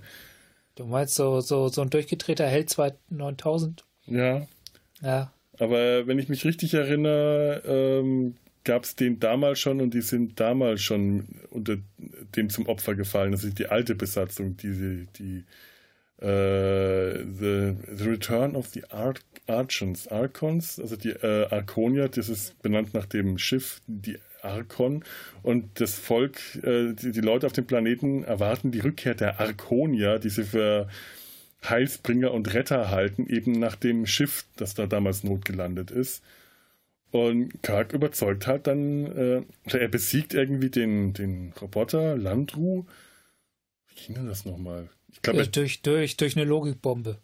[0.75, 2.75] Du meinst so, so, so ein durchgedrehter Held
[3.09, 3.85] 9000?
[4.07, 4.47] Ja.
[5.01, 5.33] Ja.
[5.59, 10.39] Aber wenn ich mich richtig erinnere, ähm, gab es den damals schon und die sind
[10.39, 11.77] damals schon unter
[12.35, 13.31] dem zum Opfer gefallen.
[13.31, 15.45] Das ist die alte Besatzung, die, die
[16.21, 19.15] Uh, the, the, Return of the Ar
[19.47, 25.03] Archons, Archons, also die äh, Arconia, das ist benannt nach dem Schiff, die Arkon.
[25.41, 30.19] Und das Volk, äh, die, die, Leute auf dem Planeten erwarten die Rückkehr der Arconia,
[30.19, 30.87] die sie für
[31.67, 36.23] Heilsbringer und Retter halten, eben nach dem Schiff, das da damals notgelandet ist.
[37.11, 42.85] Und Kirk überzeugt halt dann, äh, er besiegt irgendwie den, den Roboter Landru.
[43.87, 44.89] Wie ging denn das nochmal?
[45.13, 47.19] Ich glaube, durch, durch, durch eine Logikbombe.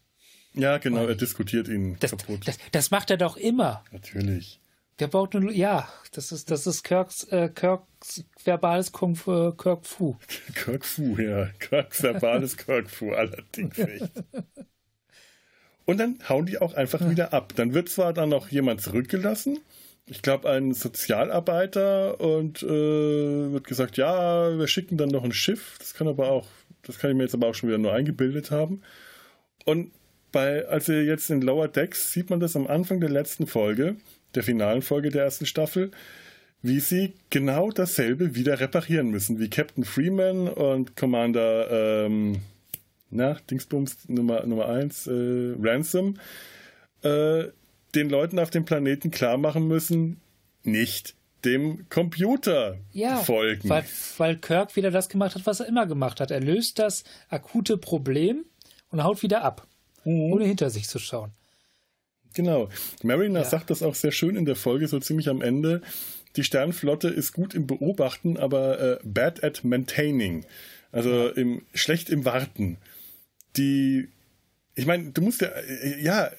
[0.53, 2.47] Ja, genau, er diskutiert ihn das, kaputt.
[2.47, 3.83] Das, das, macht er doch immer.
[3.91, 4.59] Natürlich.
[4.99, 9.85] Der baut nur, ja, das ist, das ist Kirks, äh, Kirks verbales Kung Fu, Kirk
[9.85, 10.15] Fu.
[10.55, 11.49] Kirk Fu, ja.
[11.59, 14.11] Kirks verbales Kirk Fu, allerdings echt.
[15.85, 17.11] Und dann hauen die auch einfach ja.
[17.11, 17.53] wieder ab.
[17.55, 19.59] Dann wird zwar dann noch jemand zurückgelassen,
[20.07, 25.75] ich glaube ein Sozialarbeiter, und äh, wird gesagt, ja, wir schicken dann noch ein Schiff.
[25.79, 26.47] Das kann aber auch
[26.87, 28.81] das kann ich mir jetzt aber auch schon wieder nur eingebildet haben.
[29.65, 29.91] Und
[30.31, 33.95] bei, also jetzt in Lower Decks sieht man das am Anfang der letzten Folge,
[34.35, 35.91] der finalen Folge der ersten Staffel,
[36.61, 42.41] wie sie genau dasselbe wieder reparieren müssen, wie Captain Freeman und Commander, ähm,
[43.09, 46.19] na, Dingsbums Nummer, Nummer 1, äh, Ransom,
[47.03, 47.45] äh,
[47.95, 50.19] den Leuten auf dem Planeten klar machen müssen,
[50.63, 53.69] nicht dem Computer ja, folgen.
[53.69, 53.85] Weil,
[54.17, 56.31] weil Kirk wieder das gemacht hat, was er immer gemacht hat.
[56.31, 58.45] Er löst das akute Problem
[58.89, 59.67] und haut wieder ab,
[60.03, 60.33] mhm.
[60.33, 61.31] ohne hinter sich zu schauen.
[62.33, 62.69] Genau.
[63.03, 63.45] Mariner ja.
[63.45, 65.81] sagt das auch sehr schön in der Folge, so ziemlich am Ende.
[66.35, 70.45] Die Sternflotte ist gut im Beobachten, aber äh, bad at maintaining.
[70.91, 72.77] Also im, schlecht im Warten.
[73.55, 74.07] Die,
[74.75, 76.29] ich meine, du musst ja, äh, ja,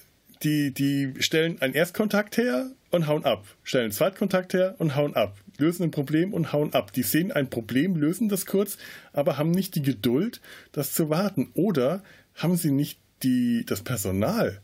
[0.42, 3.44] die, die stellen einen Erstkontakt her und hauen ab.
[3.62, 5.37] Stellen einen Zweitkontakt her und hauen ab.
[5.59, 6.92] Lösen ein Problem und hauen ab.
[6.92, 8.79] Die sehen ein Problem, lösen das kurz,
[9.12, 10.40] aber haben nicht die Geduld,
[10.72, 11.51] das zu warten.
[11.55, 12.03] Oder
[12.35, 14.61] haben sie nicht die, das Personal?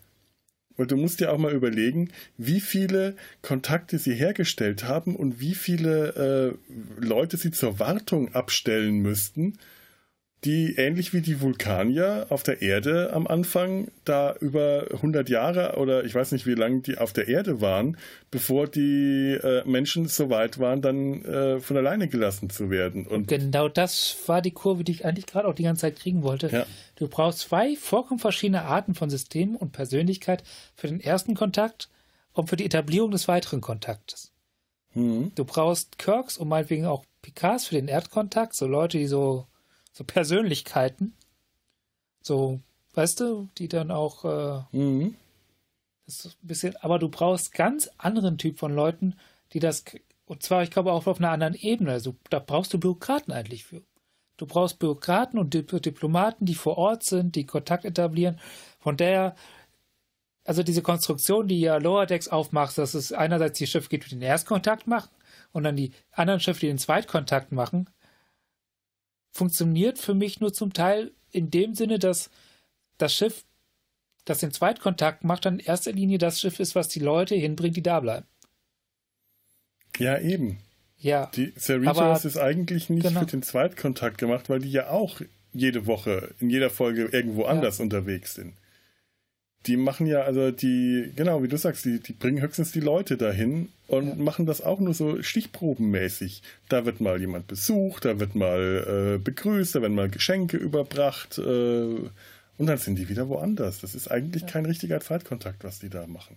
[0.77, 5.55] Weil du musst dir auch mal überlegen, wie viele Kontakte sie hergestellt haben und wie
[5.55, 9.59] viele äh, Leute sie zur Wartung abstellen müssten,
[10.45, 16.05] die ähnlich wie die Vulkanier auf der Erde am Anfang da über 100 Jahre oder
[16.05, 17.97] ich weiß nicht wie lange die auf der Erde waren,
[18.31, 23.07] bevor die äh, Menschen so weit waren, dann äh, von alleine gelassen zu werden.
[23.07, 26.23] Und, genau das war die Kurve, die ich eigentlich gerade auch die ganze Zeit kriegen
[26.23, 26.49] wollte.
[26.49, 26.67] Ja.
[26.97, 31.89] Du brauchst zwei vollkommen verschiedene Arten von Systemen und Persönlichkeit für den ersten Kontakt
[32.35, 34.33] und für die Etablierung des weiteren Kontaktes.
[34.93, 35.33] Mhm.
[35.35, 39.47] Du brauchst Kirks und meinetwegen auch Picards für den Erdkontakt, so Leute, die so
[39.95, 41.15] so Persönlichkeiten.
[42.21, 42.61] So,
[42.95, 45.17] weißt du, die dann auch äh, mhm.
[46.05, 49.15] das ein bisschen, aber du brauchst ganz anderen Typ von Leuten,
[49.53, 49.85] die das,
[50.27, 51.93] und zwar, ich glaube, auch auf einer anderen Ebene.
[51.93, 53.83] Also da brauchst du Bürokraten eigentlich für.
[54.37, 58.41] Du brauchst Bürokraten und Diplomaten, die vor Ort sind, die Kontakt etablieren.
[58.81, 59.37] Von der,
[60.45, 64.11] also diese Konstruktion, die ja Lower Decks aufmacht, dass es einerseits die Schiffe gibt, die
[64.11, 65.11] den Erstkontakt machen
[65.53, 67.89] und dann die anderen Schiffe, die den Zweitkontakt machen,
[69.35, 72.31] funktioniert für mich nur zum Teil in dem Sinne, dass
[72.97, 73.45] das Schiff,
[74.25, 77.77] das den Zweitkontakt macht, dann in erster Linie das Schiff ist, was die Leute hinbringt,
[77.77, 78.27] die da bleiben.
[79.99, 80.59] Ja, eben.
[80.97, 81.27] Ja.
[81.35, 83.21] Die Cerritos ist eigentlich nicht genau.
[83.21, 85.21] für den Zweitkontakt gemacht, weil die ja auch
[85.53, 87.49] jede Woche, in jeder Folge irgendwo ja.
[87.49, 88.55] anders unterwegs sind
[89.67, 93.17] die machen ja, also die, genau, wie du sagst, die, die bringen höchstens die Leute
[93.17, 94.15] dahin und ja.
[94.17, 96.43] machen das auch nur so stichprobenmäßig.
[96.69, 101.39] Da wird mal jemand besucht, da wird mal äh, begrüßt, da werden mal Geschenke überbracht
[101.39, 103.81] äh, und dann sind die wieder woanders.
[103.81, 104.49] Das ist eigentlich ja.
[104.49, 106.37] kein richtiger Zweitkontakt, was die da machen.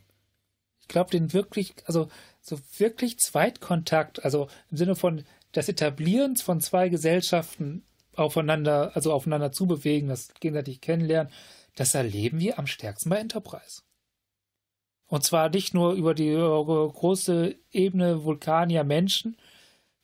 [0.81, 2.09] Ich glaube, den wirklich, also
[2.41, 7.83] so wirklich Zweitkontakt, also im Sinne von des Etablierens von zwei Gesellschaften
[8.15, 11.31] aufeinander, also aufeinander zubewegen, das gegenseitig kennenlernen,
[11.77, 13.83] das erleben wir am stärksten bei Enterprise.
[15.07, 19.37] Und zwar nicht nur über die große Ebene Vulkanier Menschen,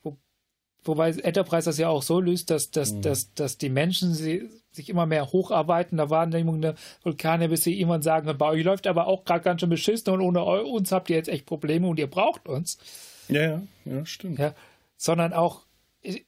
[0.01, 0.17] wo,
[0.83, 3.01] wobei Enterprise das ja auch so löst, dass, dass, mhm.
[3.01, 5.97] dass, dass die Menschen sie, sich immer mehr hocharbeiten.
[5.97, 9.61] Da Wahrnehmung der Vulkane, bis sie irgendwann sagen, bei euch läuft aber auch gerade ganz
[9.61, 12.77] schön beschissen und ohne uns habt ihr jetzt echt Probleme und ihr braucht uns.
[13.27, 14.39] Ja, ja, ja, stimmt.
[14.39, 14.53] Ja,
[14.95, 15.65] sondern auch
[16.01, 16.21] äh,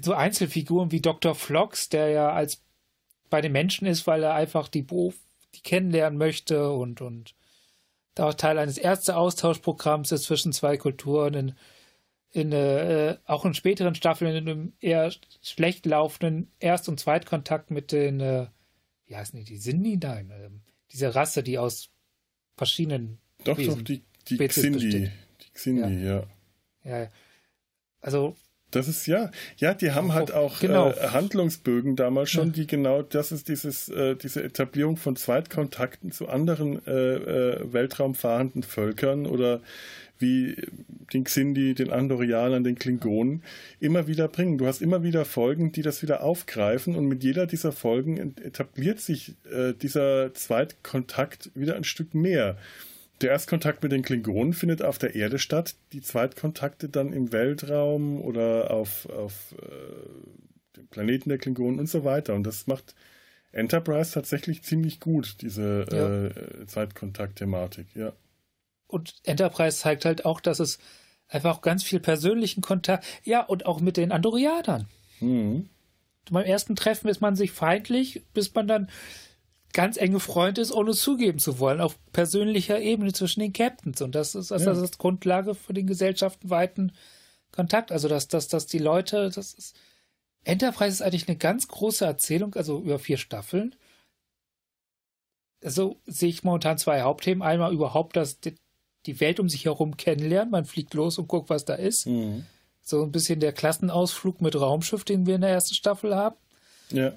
[0.00, 1.34] so Einzelfiguren wie Dr.
[1.34, 2.62] Flox, der ja als
[3.30, 5.14] bei den Menschen ist, weil er einfach die Beruf,
[5.54, 7.34] die kennenlernen möchte und, und
[8.14, 11.54] da auch Teil eines Ärzteaustauschprogramms ist zwischen zwei Kulturen in,
[12.32, 15.12] in äh, auch in späteren Staffeln in einem eher
[15.42, 18.46] schlecht laufenden Erst- und Zweitkontakt mit den, äh,
[19.06, 19.96] wie heißen die, die Sindhi?
[19.96, 20.50] Nein, äh,
[20.92, 21.90] diese Rasse, die aus
[22.56, 25.10] verschiedenen Doch, Wesen, doch, die, die Xindi.
[25.40, 26.26] Die Xindi, ja.
[26.84, 27.00] ja.
[27.00, 27.08] Ja,
[28.00, 28.36] also
[28.70, 30.90] das ist ja, ja, die haben halt auch genau.
[30.90, 32.52] äh, Handlungsbögen damals schon, ja.
[32.54, 38.62] die genau, das ist dieses, äh, diese Etablierung von Zweitkontakten zu anderen äh, äh weltraumfahrenden
[38.62, 39.60] Völkern oder
[40.18, 40.56] wie
[41.12, 43.42] den Xindi, den Andorianern, den Klingonen
[43.80, 44.58] immer wieder bringen.
[44.58, 49.00] Du hast immer wieder Folgen, die das wieder aufgreifen und mit jeder dieser Folgen etabliert
[49.00, 52.56] sich äh, dieser Zweitkontakt wieder ein Stück mehr.
[53.20, 58.20] Der Erstkontakt mit den Klingonen findet auf der Erde statt, die Zweitkontakte dann im Weltraum
[58.20, 62.34] oder auf, auf äh, dem Planeten der Klingonen und so weiter.
[62.34, 62.94] Und das macht
[63.50, 66.26] Enterprise tatsächlich ziemlich gut, diese ja.
[66.26, 68.12] äh, Zeitkontakt-Thematik, ja.
[68.86, 70.78] Und Enterprise zeigt halt auch, dass es
[71.26, 74.86] einfach ganz viel persönlichen Kontakt, ja, und auch mit den Andorianern.
[75.20, 75.68] Mhm.
[76.30, 78.90] Beim ersten Treffen ist man sich feindlich, bis man dann
[79.72, 84.00] ganz enge Freund ist, ohne zugeben zu wollen, auf persönlicher Ebene zwischen den Captains.
[84.00, 84.70] Und das ist, das, ja.
[84.70, 86.92] das ist Grundlage für den gesellschaftenweiten
[87.52, 87.92] Kontakt.
[87.92, 89.76] Also, dass, dass, dass die Leute, das ist.
[90.44, 93.74] Enterprise ist eigentlich eine ganz große Erzählung, also über vier Staffeln.
[95.62, 97.42] Also sehe ich momentan zwei Hauptthemen.
[97.42, 98.54] Einmal überhaupt dass die,
[99.04, 100.52] die Welt um sich herum kennenlernen.
[100.52, 102.06] Man fliegt los und guckt, was da ist.
[102.06, 102.46] Mhm.
[102.80, 106.36] So ein bisschen der Klassenausflug mit Raumschiff, den wir in der ersten Staffel haben.
[106.90, 107.12] Ja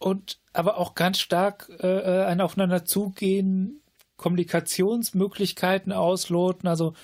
[0.00, 3.82] und aber auch ganz stark äh, ein Aufeinander zugehen,
[4.16, 6.68] Kommunikationsmöglichkeiten ausloten.
[6.68, 6.94] Also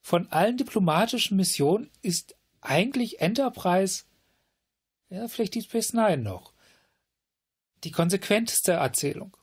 [0.00, 4.04] von allen diplomatischen Missionen ist eigentlich Enterprise,
[5.10, 6.52] ja, vielleicht die Space Nine noch,
[7.84, 9.36] die konsequenteste Erzählung.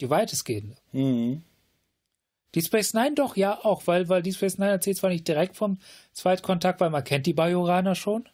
[0.00, 0.76] Die weitestgehende.
[0.92, 1.42] Mhm.
[2.54, 5.56] Die Space Nine doch, ja, auch, weil, weil die Space Nine erzählt zwar nicht direkt
[5.56, 5.78] vom
[6.12, 8.28] Zweitkontakt, weil man kennt die Bajoraner schon.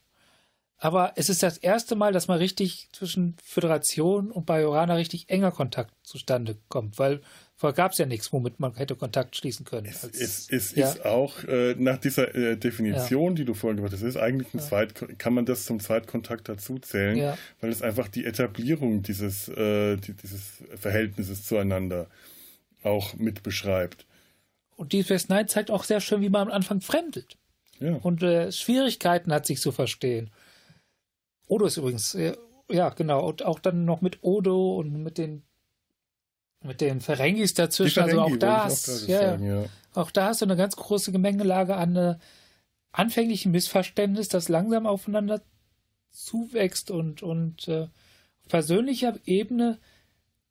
[0.82, 5.52] Aber es ist das erste Mal, dass mal richtig zwischen Föderation und Bajorana richtig enger
[5.52, 7.20] Kontakt zustande kommt, weil
[7.54, 9.86] vorher gab es ja nichts, womit man hätte Kontakt schließen können.
[9.86, 10.88] Es, als, es, es ja.
[10.88, 13.34] ist auch äh, nach dieser äh, Definition, ja.
[13.36, 14.64] die du vorhin gemacht hast, ist eigentlich ein ja.
[14.64, 19.96] Zweit, kann man das zum Zweitkontakt dazu zählen, weil es einfach die Etablierung dieses, äh,
[19.98, 22.08] die, dieses Verhältnisses zueinander
[22.82, 24.04] auch mit beschreibt.
[24.74, 27.36] Und die West Night zeigt auch sehr schön, wie man am Anfang fremdelt.
[27.78, 30.30] Und äh, Schwierigkeiten hat, sich zu verstehen.
[31.52, 32.34] Odo ist übrigens, äh,
[32.70, 35.42] ja, genau, und auch dann noch mit Odo und mit den
[36.62, 39.64] mit den Ferengis dazwischen, Ferengi, also auch da, hast, ja, sagen, ja.
[39.94, 42.16] auch da hast du eine ganz große Gemengelage an äh,
[42.92, 45.42] anfänglichen Missverständnis, das langsam aufeinander
[46.10, 49.78] zuwächst und, und äh, auf persönlicher Ebene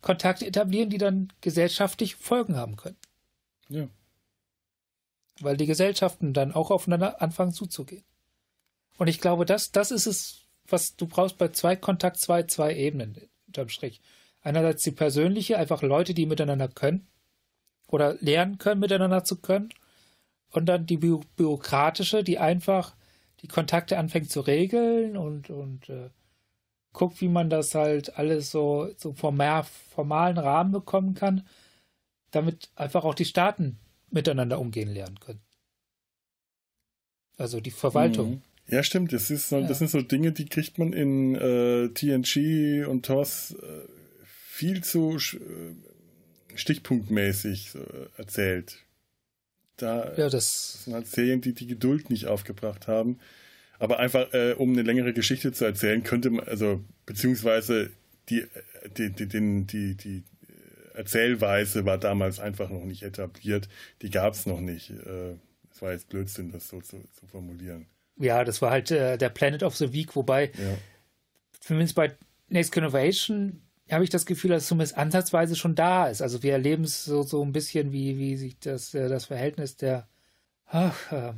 [0.01, 2.97] Kontakte etablieren, die dann gesellschaftlich Folgen haben können.
[3.69, 3.87] Ja.
[5.39, 8.03] Weil die Gesellschaften dann auch aufeinander anfangen zuzugehen.
[8.97, 10.40] Und ich glaube, das, das ist es,
[10.71, 14.01] was du brauchst bei Zweitkontakt zwei, zwei Ebenen unterm Strich.
[14.41, 17.07] Einerseits die persönliche, einfach Leute, die miteinander können
[17.87, 19.69] oder lernen können, miteinander zu können.
[20.49, 22.95] Und dann die bü bürokratische, die einfach
[23.41, 26.09] die Kontakte anfängt zu regeln und, und äh,
[26.93, 31.47] guckt, wie man das halt alles so, so mehr formalen Rahmen bekommen kann,
[32.31, 33.79] damit einfach auch die Staaten
[34.09, 35.41] miteinander umgehen lernen können.
[37.37, 38.29] Also die Verwaltung.
[38.29, 38.41] Mhm.
[38.71, 39.11] Ja, stimmt.
[39.11, 39.67] Das, ist so, ja.
[39.67, 43.65] das sind so Dinge, die kriegt man in äh, TNG und TOS äh,
[44.23, 47.77] viel zu äh, stichpunktmäßig
[48.15, 48.77] erzählt.
[49.75, 53.19] Da ja, das sind halt Serien, die die Geduld nicht aufgebracht haben.
[53.77, 57.91] Aber einfach, äh, um eine längere Geschichte zu erzählen, könnte man, also, beziehungsweise
[58.29, 58.45] die,
[58.97, 60.23] die, die, die, die, die
[60.93, 63.67] Erzählweise war damals einfach noch nicht etabliert.
[64.01, 64.91] Die gab es noch nicht.
[64.91, 65.35] Äh,
[65.73, 69.29] es war jetzt Blödsinn, das so zu, zu formulieren ja, das war halt äh, der
[69.29, 70.77] Planet of the Week, wobei ja.
[71.59, 72.15] zumindest bei
[72.49, 76.21] Next Generation habe ich das Gefühl, dass es zumindest ansatzweise schon da ist.
[76.21, 79.75] Also wir erleben es so, so ein bisschen, wie, wie sich das, äh, das Verhältnis
[79.75, 80.07] der
[80.71, 81.33] ach, äh,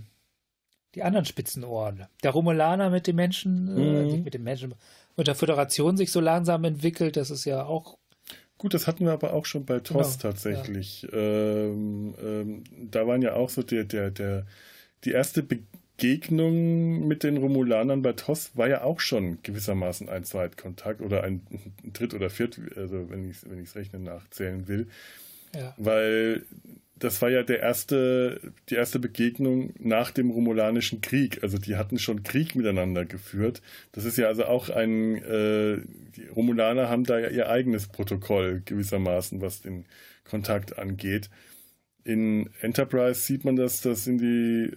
[0.95, 2.05] die anderen Spitzenohren.
[2.21, 4.23] Der Romulaner mit den Menschen, äh, mhm.
[4.23, 4.75] mit den Menschen,
[5.17, 7.97] mit der Föderation sich so langsam entwickelt, das ist ja auch
[8.59, 11.01] Gut, das hatten wir aber auch schon bei TOS genau, tatsächlich.
[11.01, 11.09] Ja.
[11.11, 14.45] Ähm, ähm, da waren ja auch so der, der, der,
[15.03, 15.59] die erste Be
[16.03, 21.41] Begegnung mit den Romulanern bei TOS war ja auch schon gewissermaßen ein Zweitkontakt oder ein,
[21.93, 24.87] Dritt- oder Viert, also wenn ich es wenn rechnen nachzählen will.
[25.55, 25.73] Ja.
[25.77, 26.43] Weil
[26.99, 31.41] das war ja der erste, die erste Begegnung nach dem Romulanischen Krieg.
[31.41, 33.61] Also die hatten schon Krieg miteinander geführt.
[33.93, 35.77] Das ist ja also auch ein, äh,
[36.17, 39.85] die Romulaner haben da ja ihr eigenes Protokoll gewissermaßen, was den
[40.25, 41.29] Kontakt angeht.
[42.03, 44.69] In Enterprise sieht man das, das sind die,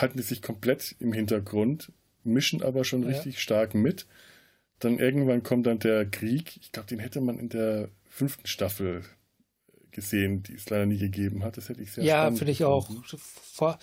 [0.00, 1.92] halten die sich komplett im Hintergrund,
[2.22, 3.08] mischen aber schon ja.
[3.08, 4.06] richtig stark mit.
[4.78, 6.56] Dann irgendwann kommt dann der Krieg.
[6.60, 9.04] Ich glaube, den hätte man in der fünften Staffel
[9.90, 11.56] gesehen, die es leider nie gegeben hat.
[11.56, 12.88] Das hätte ich sehr Ja, finde ich auch.
[13.16, 13.78] Vor,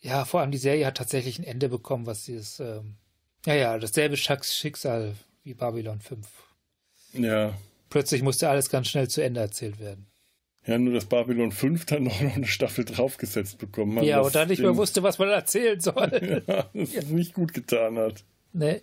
[0.00, 2.96] ja, vor allem die Serie hat tatsächlich ein Ende bekommen, was dieses, ähm,
[3.46, 6.26] ja, ja, dasselbe Schicksal wie Babylon 5.
[7.14, 7.54] Ja.
[7.90, 10.06] Plötzlich musste alles ganz schnell zu Ende erzählt werden.
[10.66, 14.04] Ja, nur dass Babylon 5 dann noch eine Staffel draufgesetzt bekommen hat.
[14.04, 16.42] Ja, und dann nicht mehr wusste, was man erzählen soll.
[16.46, 17.02] ja, das ja.
[17.10, 18.24] nicht gut getan hat.
[18.52, 18.80] Nee.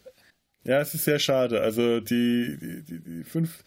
[0.63, 1.61] Ja, es ist sehr schade.
[1.61, 3.63] Also die, die, die, die fünf,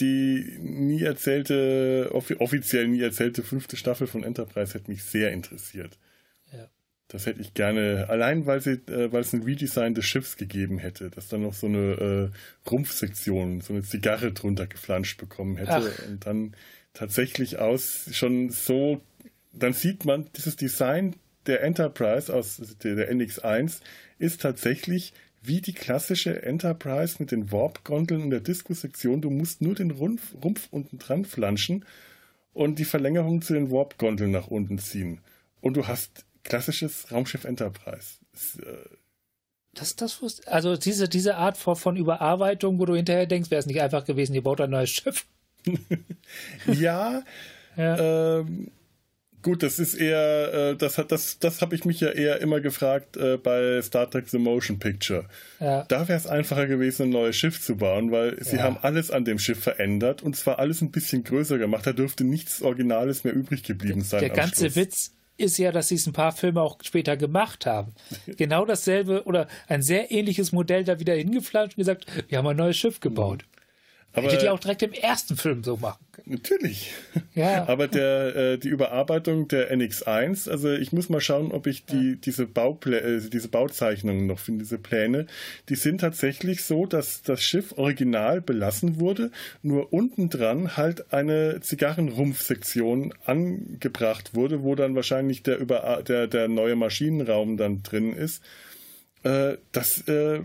[0.00, 5.98] die nie erzählte, offiziell nie erzählte fünfte Staffel von Enterprise hätte mich sehr interessiert.
[6.52, 6.68] Ja.
[7.06, 10.78] Das hätte ich gerne, allein weil sie, äh, weil es ein Redesign des Schiffs gegeben
[10.78, 12.32] hätte, dass dann noch so eine
[12.64, 16.08] äh, Rumpfsektion, so eine Zigarre drunter geflanscht bekommen hätte Ach.
[16.08, 16.56] und dann
[16.94, 19.00] tatsächlich aus schon so,
[19.52, 21.16] dann sieht man, dieses Design
[21.46, 23.80] der Enterprise aus der, der NX1
[24.18, 25.12] ist tatsächlich
[25.42, 29.20] wie die klassische Enterprise mit den Warp-Gondeln und der Diskussektion.
[29.20, 31.84] Du musst nur den Rumpf, Rumpf unten dran flanschen
[32.52, 35.20] und die Verlängerung zu den Warp-Gondeln nach unten ziehen.
[35.60, 38.18] Und du hast klassisches Raumschiff Enterprise.
[38.32, 38.88] Das, äh,
[39.74, 43.66] das, das also diese, diese Art von, von Überarbeitung, wo du hinterher denkst, wäre es
[43.66, 45.26] nicht einfach gewesen, ihr baut ein neues Schiff.
[46.66, 47.22] ja,
[47.76, 48.38] ja.
[48.38, 48.70] Ähm,
[49.42, 52.60] Gut, das ist eher, äh, das hat, das, das habe ich mich ja eher immer
[52.60, 55.26] gefragt äh, bei Star Trek The Motion Picture.
[55.58, 55.84] Ja.
[55.88, 58.62] Da wäre es einfacher gewesen, ein neues Schiff zu bauen, weil sie ja.
[58.62, 61.84] haben alles an dem Schiff verändert und zwar alles ein bisschen größer gemacht.
[61.86, 64.20] Da dürfte nichts Originales mehr übrig geblieben sein.
[64.20, 64.76] Der ganze Schluss.
[64.76, 67.94] Witz ist ja, dass sie es ein paar Filme auch später gemacht haben.
[68.36, 72.56] genau dasselbe oder ein sehr ähnliches Modell da wieder hingeflanscht und gesagt, wir haben ein
[72.56, 73.44] neues Schiff gebaut.
[74.14, 76.32] Aber, Hättet ihr auch direkt im ersten Film so machen können.
[76.32, 76.92] Natürlich.
[77.34, 77.66] Ja.
[77.66, 82.10] Aber der, äh, die Überarbeitung der NX1, also ich muss mal schauen, ob ich die,
[82.10, 82.16] ja.
[82.16, 85.26] diese, Bauplä äh, diese Bauzeichnungen noch finde, diese Pläne,
[85.70, 89.30] die sind tatsächlich so, dass das Schiff original belassen wurde,
[89.62, 96.48] nur unten dran halt eine Zigarrenrumpfsektion angebracht wurde, wo dann wahrscheinlich der, über, der, der
[96.48, 98.42] neue Maschinenraum dann drin ist.
[99.22, 100.40] Äh, das, äh,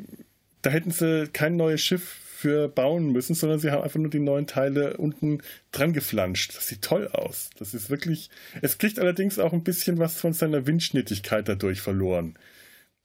[0.61, 4.19] da hätten sie kein neues Schiff für bauen müssen, sondern sie haben einfach nur die
[4.19, 6.55] neuen Teile unten dran geflanscht.
[6.55, 7.49] Das sieht toll aus.
[7.57, 8.29] Das ist wirklich.
[8.61, 12.37] Es kriegt allerdings auch ein bisschen was von seiner Windschnittigkeit dadurch verloren.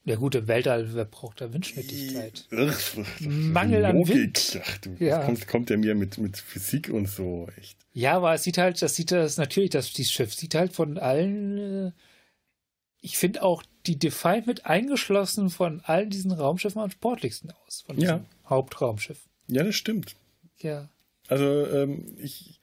[0.04, 2.46] Ja gut, im Weltall braucht er Windschnittigkeit.
[3.20, 4.60] Mangel an Wind.
[4.62, 5.24] Ach, du, ja.
[5.24, 7.78] kommt, kommt ja mir mit, mit Physik und so, echt.
[7.94, 10.98] Ja, aber es sieht halt, das sieht das natürlich, das dieses Schiff sieht halt von
[10.98, 11.92] allen, äh,
[13.02, 17.82] ich finde auch die Defy mit eingeschlossen von allen diesen Raumschiffen am sportlichsten aus.
[17.84, 18.24] Von ja.
[18.48, 19.18] Hauptraumschiff.
[19.48, 20.14] Ja, das stimmt.
[20.58, 20.88] Ja.
[21.28, 22.60] Also ähm, ich,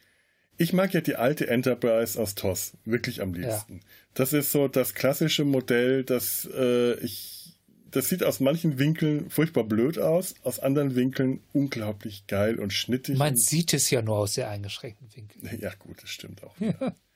[0.57, 3.73] ich mag ja die alte Enterprise aus TOS wirklich am liebsten.
[3.75, 3.83] Ja.
[4.13, 7.35] Das ist so das klassische Modell, das äh, ich
[7.91, 13.17] das sieht aus manchen Winkeln furchtbar blöd aus, aus anderen Winkeln unglaublich geil und schnittig.
[13.17, 15.59] Man sieht es ja nur aus sehr eingeschränkten Winkeln.
[15.59, 16.53] Ja, gut, das stimmt auch.
[16.59, 16.95] Ja.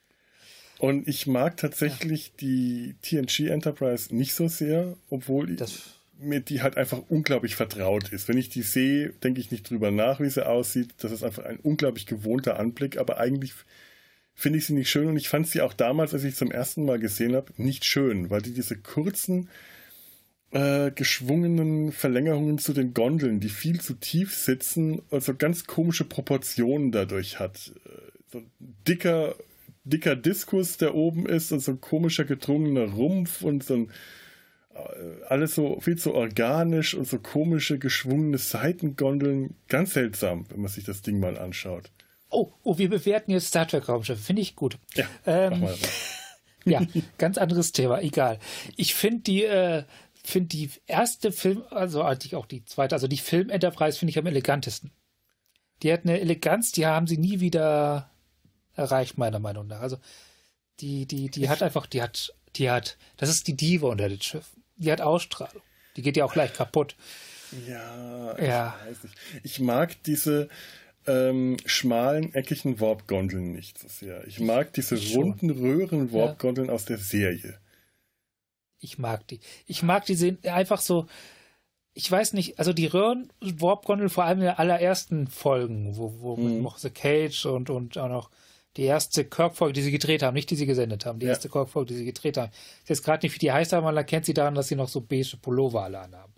[0.84, 2.34] und ich mag tatsächlich ja.
[2.42, 8.28] die TNG Enterprise nicht so sehr, obwohl das mir die halt einfach unglaublich vertraut ist.
[8.28, 10.90] Wenn ich die sehe, denke ich nicht drüber nach, wie sie aussieht.
[10.98, 13.54] Das ist einfach ein unglaublich gewohnter Anblick, aber eigentlich
[14.34, 16.84] finde ich sie nicht schön und ich fand sie auch damals, als ich zum ersten
[16.84, 19.48] Mal gesehen habe, nicht schön, weil die diese kurzen,
[20.52, 26.04] äh, geschwungenen Verlängerungen zu den Gondeln, die viel zu tief sitzen und so ganz komische
[26.04, 27.72] Proportionen dadurch hat.
[27.86, 27.90] Äh,
[28.34, 28.52] so ein
[28.86, 29.36] dicker,
[29.84, 33.92] dicker Diskus, der oben ist und so ein komischer gedrungener Rumpf und so ein
[34.74, 39.56] äh, alles so viel zu organisch und so komische, geschwungene Seitengondeln.
[39.68, 41.92] Ganz seltsam, wenn man sich das Ding mal anschaut.
[42.30, 44.22] Oh, oh wir bewerten jetzt Star Trek Raumschiffe.
[44.22, 44.78] Finde ich gut.
[44.96, 45.68] Ja, ähm,
[46.66, 46.82] ja,
[47.18, 48.02] ganz anderes Thema.
[48.02, 48.40] Egal.
[48.76, 49.84] Ich finde die, äh,
[50.24, 54.18] finde die erste Film, also eigentlich auch die zweite, also die Film Enterprise finde ich
[54.18, 54.92] am elegantesten.
[55.84, 58.10] Die hat eine Eleganz, die haben sie nie wieder
[58.76, 59.82] erreicht, meiner Meinung nach.
[59.82, 59.98] Also
[60.80, 64.22] die, die, die hat einfach, die hat, die hat, das ist die Diva unter den
[64.22, 65.62] Schiffen die hat Ausstrahlung.
[65.96, 66.96] Die geht ja auch gleich kaputt.
[67.68, 68.76] Ja, ja.
[68.82, 69.16] Ich, weiß nicht.
[69.44, 70.50] ich mag diese
[71.06, 74.26] ähm, schmalen, eckigen Warp-Gondeln nicht so sehr.
[74.28, 76.74] Ich mag diese ich runden Röhren-Warp-Gondeln ja.
[76.74, 77.60] aus der Serie.
[78.80, 79.40] Ich mag die.
[79.68, 81.06] Ich mag die sehen einfach so,
[81.94, 86.64] ich weiß nicht, also die Röhren-Warp-Gondel vor allem in den allerersten Folgen, wo, wo mhm.
[86.64, 88.32] noch The Cage und, und auch noch
[88.78, 91.34] die erste Kirk-Folge, die sie gedreht haben, nicht die sie gesendet haben, die ja.
[91.34, 92.52] erste Kirk-Folge, die sie gedreht haben.
[92.84, 94.90] Ich weiß gerade nicht, wie die heißt, aber man erkennt sie daran, dass sie noch
[94.90, 96.34] so beige Pullover alle anhaben.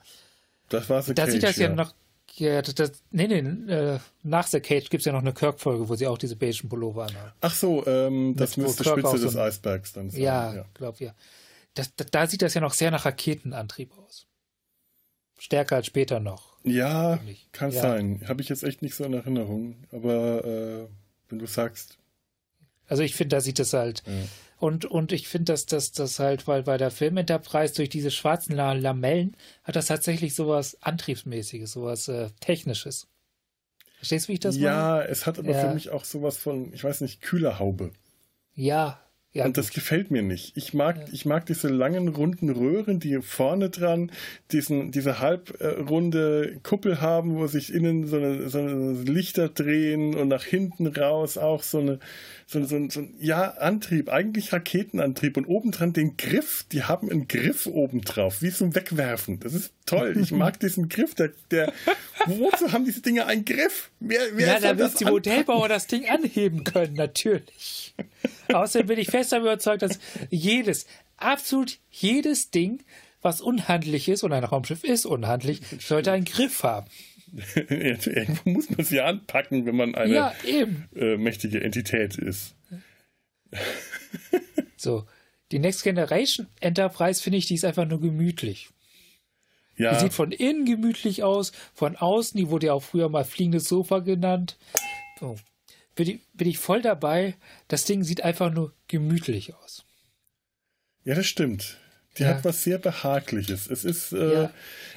[0.70, 1.94] Das war The da Cage, sieht das ja, ja noch,
[2.34, 5.88] ja, das, das, nee, nee, äh, nach The Cage gibt es ja noch eine Kirk-Folge,
[5.88, 7.32] wo sie auch diese beigen Pullover anhaben.
[7.42, 10.22] Ach so, ähm, das Mit, müsste Spitze des Eisbergs dann sein.
[10.22, 10.66] Ja, ja.
[10.74, 11.14] glaub ja.
[11.76, 14.28] Das, das, da sieht das ja noch sehr nach Raketenantrieb aus.
[15.38, 16.56] Stärker als später noch.
[16.64, 17.20] Ja,
[17.52, 17.82] kann ja.
[17.82, 18.22] sein.
[18.28, 19.76] Habe ich jetzt echt nicht so in Erinnerung.
[19.92, 20.88] Aber äh,
[21.30, 21.98] wenn du sagst.
[22.88, 24.04] Also ich finde, da sieht es halt.
[24.06, 24.14] Ja.
[24.58, 28.12] Und, und ich finde, dass das dass halt, weil bei der Film Enterprise durch diese
[28.12, 33.08] schwarzen Lamellen hat das tatsächlich sowas Antriebsmäßiges, sowas äh, Technisches.
[33.98, 34.78] Verstehst du, wie ich das ja, meine?
[34.78, 35.62] Ja, es hat aber ja.
[35.62, 37.92] für mich auch sowas von, ich weiß nicht, Kühlerhaube.
[38.54, 39.05] Ja,
[39.36, 40.56] ja, und das gefällt mir nicht.
[40.56, 41.06] Ich mag, ja.
[41.12, 44.10] ich mag diese langen, runden Röhren, die vorne dran
[44.54, 50.30] diesen, diese halbrunde Kuppel haben, wo sich innen so eine, so eine Lichter drehen und
[50.30, 52.00] nach hinten raus auch so eine,
[52.48, 57.28] so, so, so ein, ja, Antrieb, eigentlich Raketenantrieb und obendran den Griff, die haben einen
[57.28, 59.42] Griff obendrauf, wie zum Wegwerfen.
[59.42, 60.18] Das ist toll.
[60.20, 61.74] Ich mag diesen Griff, der, der,
[62.26, 63.92] wozu haben diese Dinge einen Griff?
[64.00, 67.94] Wer, wer ja, damit die Modellbauer das Ding anheben können, natürlich.
[68.52, 70.86] Außerdem bin ich fest davon überzeugt, dass jedes,
[71.18, 72.84] absolut jedes Ding,
[73.22, 76.88] was unhandlich ist, und ein Raumschiff ist unhandlich, sollte einen Griff haben.
[77.56, 82.56] Irgendwo muss man sie anpacken, wenn man eine ja, äh, mächtige Entität ist.
[84.78, 85.06] so,
[85.52, 88.70] die Next Generation Enterprise finde ich, die ist einfach nur gemütlich.
[89.78, 89.94] Ja.
[89.94, 93.68] Die sieht von innen gemütlich aus, von außen, die wurde ja auch früher mal fliegendes
[93.68, 94.58] Sofa genannt.
[95.20, 95.36] So
[95.96, 97.36] bin ich, bin ich voll dabei.
[97.68, 99.86] Das Ding sieht einfach nur gemütlich aus.
[101.04, 101.78] Ja, das stimmt.
[102.18, 102.30] Die ja.
[102.30, 103.70] hat was sehr Behagliches.
[103.70, 104.52] Es ist, äh, ja.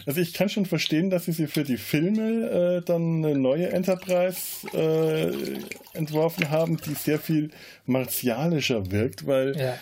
[0.06, 3.70] also ich kann schon verstehen, dass sie sie für die Filme äh, dann eine neue
[3.70, 5.58] Enterprise äh,
[5.96, 7.50] entworfen haben, die sehr viel
[7.86, 9.78] martialischer wirkt, weil ja.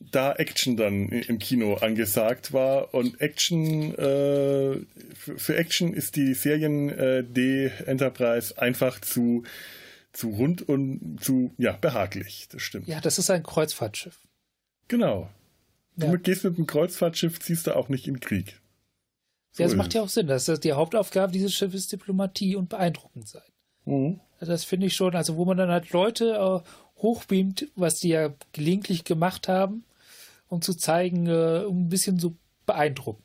[0.00, 4.78] Da Action dann im Kino angesagt war und Action äh,
[5.14, 9.42] für, für, Action ist die Serien äh, D Enterprise einfach zu
[10.12, 12.48] zu rund und zu ja, behaglich.
[12.50, 12.88] Das stimmt.
[12.88, 14.20] Ja, das ist ein Kreuzfahrtschiff.
[14.88, 15.28] Genau.
[15.96, 16.16] Du ja.
[16.16, 18.60] gehst mit einem Kreuzfahrtschiff, ziehst du auch nicht in Krieg.
[19.52, 20.26] So ja, das macht ja auch Sinn.
[20.26, 23.42] Das ist die Hauptaufgabe dieses Schiffes Diplomatie und beeindruckend sein.
[23.84, 24.20] Mhm.
[24.40, 26.68] Das finde ich schon, also wo man dann halt Leute äh,
[26.98, 29.84] hochbeamt, was die ja gelegentlich gemacht haben,
[30.48, 32.36] um zu zeigen, äh, ein bisschen so
[32.66, 33.22] beeindrucken.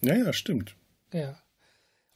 [0.00, 0.76] Ja, ja, stimmt.
[1.12, 1.40] Ja.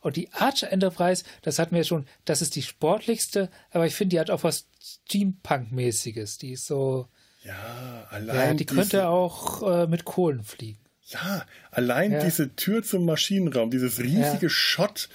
[0.00, 3.94] Und die Archer Enterprise, das hatten wir ja schon, das ist die sportlichste, aber ich
[3.94, 6.38] finde, die hat auch was Steampunk-mäßiges.
[6.38, 7.08] Die ist so.
[7.44, 8.36] Ja, allein.
[8.36, 10.80] Ja, die könnte diese, auch äh, mit Kohlen fliegen.
[11.06, 12.24] Ja, allein ja.
[12.24, 14.50] diese Tür zum Maschinenraum, dieses riesige ja.
[14.50, 15.08] Schott,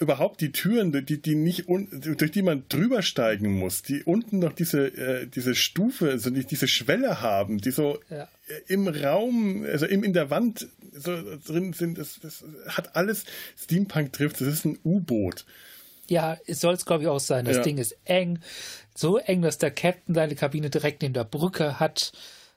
[0.00, 4.54] überhaupt die Türen, die, die nicht durch die man drüber steigen muss, die unten noch
[4.54, 8.26] diese, äh, diese Stufe, also die, diese Schwelle haben, die so ja.
[8.66, 13.24] im Raum, also im, in der Wand so drin sind, das, das hat alles
[13.58, 15.44] Steampunk trifft, das ist ein U-Boot.
[16.08, 17.44] Ja, es soll es, glaube ich, auch sein.
[17.44, 17.62] Das ja.
[17.62, 18.40] Ding ist eng.
[18.96, 22.12] So eng, dass der Captain seine Kabine direkt neben der Brücke hat.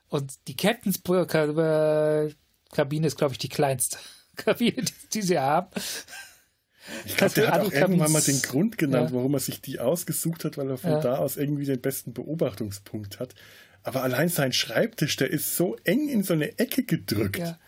[0.09, 2.33] Und die Captains äh,
[2.71, 3.99] Kabine ist, glaube ich, die kleinste
[4.37, 5.67] Kabine, die, die sie haben.
[7.05, 9.15] Ich glaube, der hat auch irgendwann mal den Grund genannt, ja.
[9.15, 10.99] warum er sich die ausgesucht hat, weil er von ja.
[10.99, 13.35] da aus irgendwie den besten Beobachtungspunkt hat.
[13.83, 17.39] Aber allein sein Schreibtisch, der ist so eng in so eine Ecke gedrückt.
[17.39, 17.59] Ja.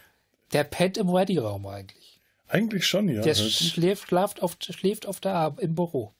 [0.53, 2.21] Der pennt im Ready-Raum eigentlich.
[2.47, 3.21] Eigentlich schon, ja.
[3.21, 6.13] Der schläft, schläft, auf, schläft auf der im Büro.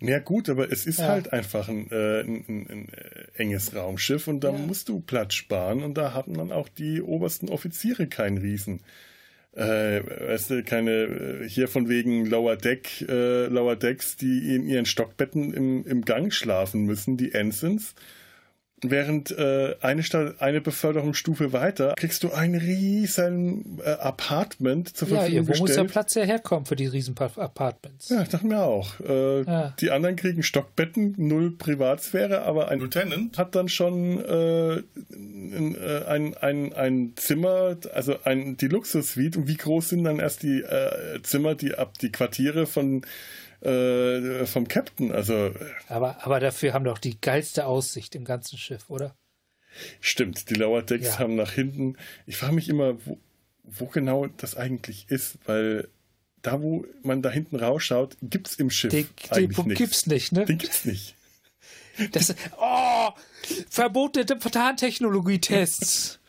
[0.00, 1.08] Ja gut, aber es ist ja.
[1.08, 5.34] halt einfach ein, äh, ein, ein, ein, äh, enges Raumschiff und da musst du Platz
[5.34, 8.80] sparen und da haben dann auch die obersten Offiziere keinen Riesen
[9.56, 14.66] äh, weißt du, keine, äh, hier von wegen Lower Deck, äh, Lower Decks, die in
[14.66, 17.94] ihren Stockbetten im, im Gang schlafen müssen, die Ensigns.
[18.82, 20.02] Während äh, eine,
[20.38, 25.60] eine Beförderungsstufe weiter kriegst du ein riesen äh, Apartment zur Verfügung ja, wo gestellt.
[25.60, 28.10] muss der Platz ja herkommen für die riesen Apartments?
[28.10, 29.00] Ja, ich dachte mir auch.
[29.00, 29.74] Äh, ja.
[29.80, 36.36] Die anderen kriegen Stockbetten, null Privatsphäre, aber ein Lieutenant hat dann schon äh, äh, ein,
[36.36, 39.38] ein, ein Zimmer, also ein, die Luxussuite.
[39.38, 43.02] Und wie groß sind dann erst die äh, Zimmer, die ab die Quartiere von
[43.64, 45.12] äh, vom Captain.
[45.12, 45.52] Also,
[45.88, 49.14] aber, aber dafür haben doch die geilste Aussicht im ganzen Schiff, oder?
[50.00, 51.18] Stimmt, die Lower Decks ja.
[51.18, 51.96] haben nach hinten.
[52.26, 53.18] Ich frage mich immer, wo,
[53.64, 55.88] wo genau das eigentlich ist, weil
[56.42, 59.78] da, wo man da hinten rausschaut, gibt es im Schiff den, eigentlich den nichts.
[59.78, 60.44] gibt's nicht, ne?
[60.44, 61.14] Den gibt's nicht.
[62.12, 63.10] Das, oh,
[63.70, 66.20] verbotene Tarntechnologie-Tests.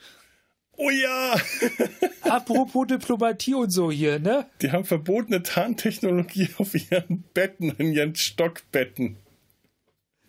[0.77, 1.39] Oh ja!
[2.21, 4.45] Apropos Diplomatie und so hier, ne?
[4.61, 9.17] Die haben verbotene Tarntechnologie auf ihren Betten, in ihren Stockbetten.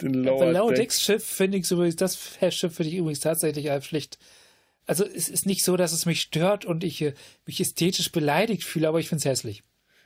[0.01, 3.89] Den Lower, Lower Decks Schiff finde ich übrigens, das Schiff finde ich übrigens tatsächlich einfach
[3.89, 4.19] schlicht.
[4.87, 8.63] Also es ist nicht so, dass es mich stört und ich äh, mich ästhetisch beleidigt
[8.63, 9.63] fühle, aber ich finde es hässlich.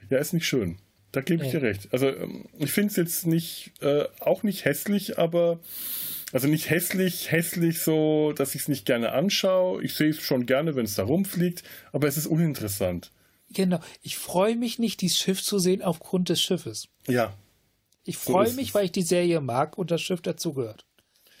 [0.09, 0.79] Ja, ist nicht schön.
[1.11, 1.89] Da gebe ich dir recht.
[1.91, 5.59] Also ähm, ich finde es jetzt nicht, äh, auch nicht hässlich, aber
[6.31, 9.83] also nicht hässlich, hässlich so, dass ich es nicht gerne anschaue.
[9.83, 13.11] Ich sehe es schon gerne, wenn es da rumfliegt, aber es ist uninteressant.
[13.49, 13.79] Genau.
[14.01, 16.87] Ich freue mich nicht, dieses Schiff zu sehen aufgrund des Schiffes.
[17.07, 17.33] Ja.
[18.05, 18.75] Ich freue so mich, es.
[18.75, 20.85] weil ich die Serie mag und das Schiff dazugehört.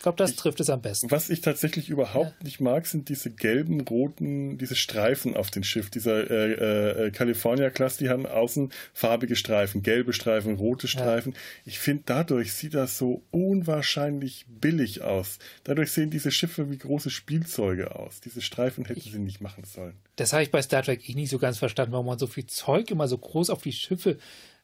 [0.01, 1.11] Ich glaube, das trifft es am besten.
[1.11, 2.43] Was ich tatsächlich überhaupt ja.
[2.43, 5.91] nicht mag, sind diese gelben, roten, diese Streifen auf dem Schiff.
[5.91, 11.33] Dieser äh, äh, California Class, die haben außen farbige Streifen, gelbe Streifen, rote Streifen.
[11.33, 11.39] Ja.
[11.65, 15.37] Ich finde, dadurch sieht das so unwahrscheinlich billig aus.
[15.65, 18.21] Dadurch sehen diese Schiffe wie große Spielzeuge aus.
[18.21, 19.93] Diese Streifen hätten ich, sie nicht machen sollen.
[20.15, 22.47] Das habe ich bei Star Trek eh nicht so ganz verstanden, warum man so viel
[22.47, 24.17] Zeug immer so groß auf die Schiffe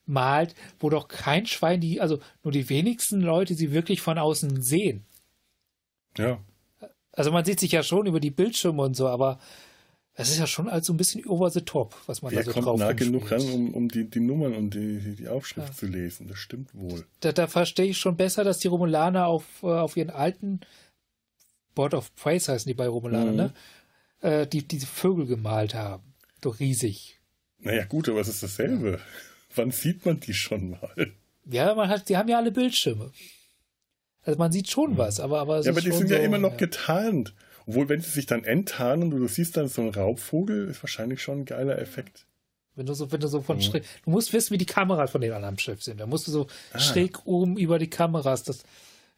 [0.08, 4.64] malt, wo doch kein Schwein die, also nur die wenigsten Leute sie wirklich von außen
[4.64, 5.06] sehen.
[6.18, 6.40] Ja.
[7.12, 9.40] Also man sieht sich ja schon über die Bildschirme und so, aber
[10.20, 12.46] es ist ja schon als so ein bisschen over the top, was man Wer da
[12.46, 15.70] so kommt drauf nah genug ran, um, um die, die Nummern und die, die Aufschrift
[15.70, 15.74] ja.
[15.74, 16.28] zu lesen.
[16.28, 17.06] Das stimmt wohl.
[17.20, 20.62] Da, da verstehe ich schon besser, dass die Romulaner auf, äh, auf ihren alten
[21.76, 23.38] Board of Praise heißen die bei Romulaner, mhm.
[23.38, 23.54] ne?
[24.22, 26.16] Äh, die diese Vögel gemalt haben.
[26.42, 27.20] Doch riesig.
[27.60, 28.92] Naja, gut, aber es ist dasselbe.
[28.94, 28.98] Ja.
[29.56, 31.14] Wann sieht man die schon mal?
[31.46, 33.12] Ja, man hat, die haben ja alle Bildschirme.
[34.28, 36.52] Also man sieht schon was, aber aber Ja, aber die sind so, ja immer noch
[36.52, 36.58] ja.
[36.58, 37.34] getarnt.
[37.66, 41.22] Obwohl, wenn sie sich dann enttarnen und du siehst dann so einen Raubvogel, ist wahrscheinlich
[41.22, 42.26] schon ein geiler Effekt.
[42.76, 43.62] Wenn du so, wenn du so von mhm.
[43.62, 46.02] schräg, du musst wissen, wie die Kameras von den anderen Schiff sind.
[46.02, 46.80] Da musst du so ah.
[46.80, 48.44] schräg oben über die Kameras.
[48.44, 48.64] Das,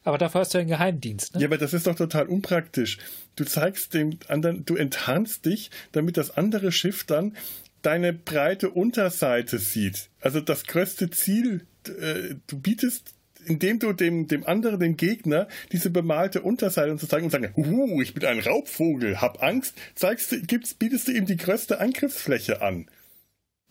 [0.04, 1.34] aber dafür hast du ja einen Geheimdienst.
[1.34, 1.42] Ne?
[1.42, 3.00] Ja, aber das ist doch total unpraktisch.
[3.36, 7.36] Du zeigst dem anderen, du enttarnst dich, damit das andere Schiff dann
[7.82, 10.10] deine breite Unterseite sieht.
[10.22, 13.16] Also das größte Ziel, äh, du bietest
[13.50, 17.54] indem du dem, dem anderen, dem Gegner, diese bemalte Unterseite und zu zeigen und sagen,
[17.56, 21.80] uh, ich bin ein Raubvogel, hab Angst, zeigst du, gibst, bietest du ihm die größte
[21.80, 22.88] Angriffsfläche an.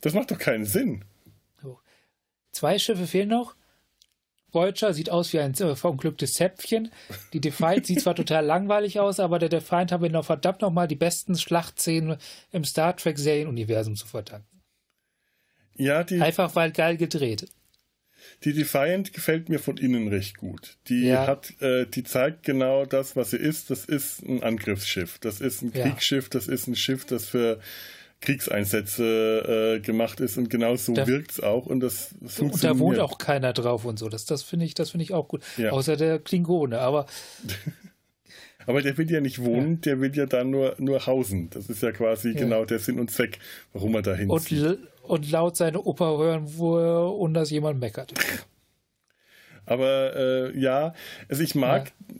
[0.00, 1.04] Das macht doch keinen Sinn.
[1.62, 1.78] So.
[2.52, 3.56] Zwei Schiffe fehlen noch.
[4.50, 6.90] Voyager sieht aus wie ein äh, verunglücktes Zäpfchen.
[7.32, 10.96] Die Defiant sieht zwar total langweilig aus, aber der Defiant habe noch verdammt nochmal die
[10.96, 12.16] besten Schlachtszenen
[12.50, 14.62] im Star Trek Serienuniversum zu verdanken.
[15.74, 16.20] Ja, die.
[16.20, 17.48] Einfach weil geil gedreht.
[18.44, 20.76] Die Defiant gefällt mir von innen recht gut.
[20.88, 21.26] Die ja.
[21.26, 23.70] hat, äh, die zeigt genau das, was sie ist.
[23.70, 25.18] Das ist ein Angriffsschiff.
[25.18, 26.28] Das ist ein Kriegsschiff.
[26.28, 27.58] Das ist ein Schiff, das für
[28.20, 32.52] Kriegseinsätze äh, gemacht ist und genau so wirkt es auch und das, funktioniert.
[32.52, 34.08] Und da wohnt auch keiner drauf und so.
[34.08, 35.42] Das, das finde ich, das ich auch gut.
[35.56, 35.70] Ja.
[35.70, 37.06] Außer der Klingone, aber.
[38.66, 39.80] aber der will ja nicht wohnen, ja.
[39.82, 41.48] der will ja da nur, nur hausen.
[41.50, 42.40] Das ist ja quasi ja.
[42.40, 43.38] genau der Sinn und Zweck,
[43.72, 46.76] warum er dahin und, zieht und laut seine Oper hören, wo
[47.08, 48.12] und dass jemand meckert.
[49.66, 50.94] Aber äh, ja,
[51.28, 52.16] also ich mag ja.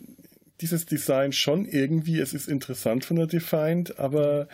[0.61, 2.19] dieses Design schon irgendwie.
[2.19, 4.47] Es ist interessant von der Defined, aber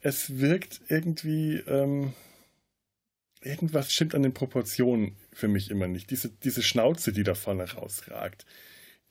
[0.00, 1.56] es wirkt irgendwie.
[1.66, 2.12] Ähm,
[3.44, 6.10] irgendwas stimmt an den Proportionen für mich immer nicht.
[6.10, 8.46] Diese, diese Schnauze, die da vorne rausragt,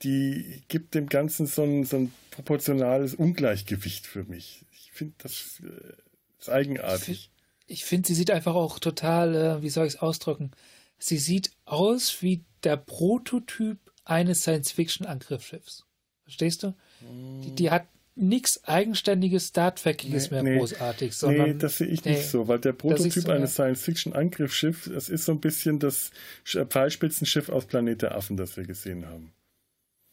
[0.04, 4.66] die gibt dem Ganzen so ein, so ein proportionales Ungleichgewicht für mich.
[4.72, 5.94] Ich finde das äh,
[6.40, 7.32] ist eigenartig
[7.72, 10.52] ich finde, sie sieht einfach auch total, äh, wie soll ich es ausdrücken?
[10.98, 15.86] Sie sieht aus wie der Prototyp eines Science-Fiction-Angriffsschiffs.
[16.24, 16.76] Verstehst du?
[17.02, 21.16] Die, die hat nichts eigenständiges, Star Trekiges nee, mehr nee, großartig.
[21.16, 25.10] Sondern, nee, das sehe ich nee, nicht so, weil der Prototyp so, eines Science-Fiction-Angriffsschiffs, das
[25.10, 26.12] ist so ein bisschen das
[26.44, 29.34] Pfeilspitzenschiff aus Planet der Affen, das wir gesehen haben.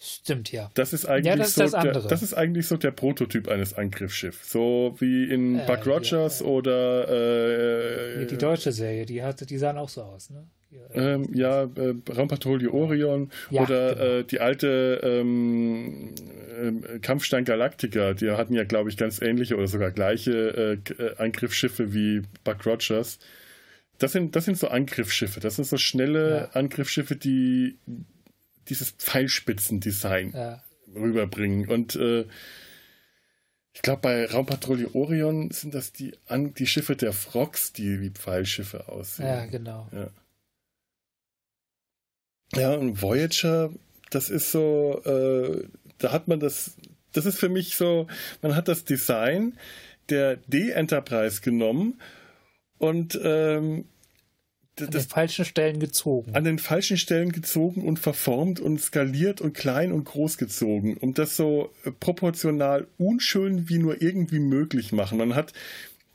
[0.00, 0.70] Stimmt, ja.
[0.74, 3.48] Das ist eigentlich, ja, das so, ist das, der, das ist eigentlich so der Prototyp
[3.48, 4.52] eines Angriffsschiffs.
[4.52, 6.52] So wie in äh, Buck Rogers ja, ja.
[6.52, 10.46] oder äh, die deutsche Serie, die hatte, die sahen auch so aus, ne?
[10.92, 14.04] Ähm, ja, äh, Raumpatrouille Orion ja, oder genau.
[14.04, 16.14] äh, die alte ähm,
[16.60, 21.16] äh, Kampfstein Galactica, die hatten ja, glaube ich, ganz ähnliche oder sogar gleiche äh, äh,
[21.16, 23.18] Angriffsschiffe wie Buck Rogers.
[23.96, 26.44] Das sind, das sind so Angriffsschiffe, das sind so schnelle ja.
[26.52, 27.78] Angriffsschiffe, die
[28.68, 30.62] dieses Pfeilspitzendesign ja.
[30.94, 31.68] rüberbringen.
[31.68, 32.26] Und äh,
[33.72, 38.10] ich glaube, bei Raumpatrouille Orion sind das die, An die Schiffe der Frogs, die wie
[38.10, 39.26] Pfeilschiffe aussehen.
[39.26, 39.88] Ja, genau.
[39.92, 40.10] Ja,
[42.56, 43.70] ja und Voyager,
[44.10, 46.76] das ist so, äh, da hat man das,
[47.12, 48.06] das ist für mich so,
[48.42, 49.56] man hat das Design
[50.08, 52.00] der D-Enterprise genommen
[52.78, 53.84] und ähm,
[54.82, 56.34] an den falschen Stellen gezogen.
[56.34, 61.14] An den falschen Stellen gezogen und verformt und skaliert und klein und groß gezogen, um
[61.14, 65.18] das so äh, proportional unschön wie nur irgendwie möglich machen.
[65.18, 65.52] Man hat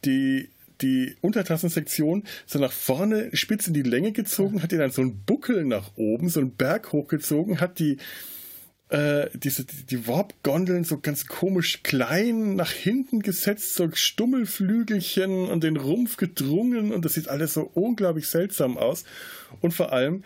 [0.06, 0.50] die
[0.82, 5.24] die Untertassensektion so nach vorne spitz in die Länge gezogen, hat die dann so einen
[5.24, 7.98] Buckel nach oben, so einen Berg hochgezogen, hat die
[8.94, 15.78] äh, diese, die Warp-Gondeln so ganz komisch klein nach hinten gesetzt, so Stummelflügelchen und den
[15.78, 19.04] Rumpf gedrungen und das sieht alles so unglaublich seltsam aus.
[19.62, 20.24] Und vor allem,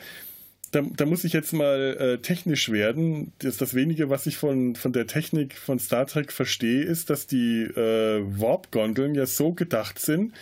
[0.72, 3.32] da, da muss ich jetzt mal äh, technisch werden.
[3.40, 7.26] Das, das wenige, was ich von, von der Technik von Star Trek verstehe, ist, dass
[7.26, 10.34] die äh, Warp-Gondeln ja so gedacht sind,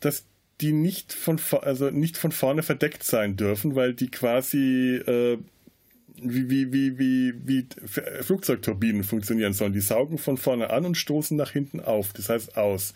[0.00, 0.24] dass
[0.62, 5.36] die nicht von, also nicht von vorne verdeckt sein dürfen, weil die quasi äh,
[6.20, 7.66] wie, wie, wie, wie, wie
[8.22, 9.72] Flugzeugturbinen funktionieren sollen.
[9.72, 12.94] Die saugen von vorne an und stoßen nach hinten auf, das heißt aus.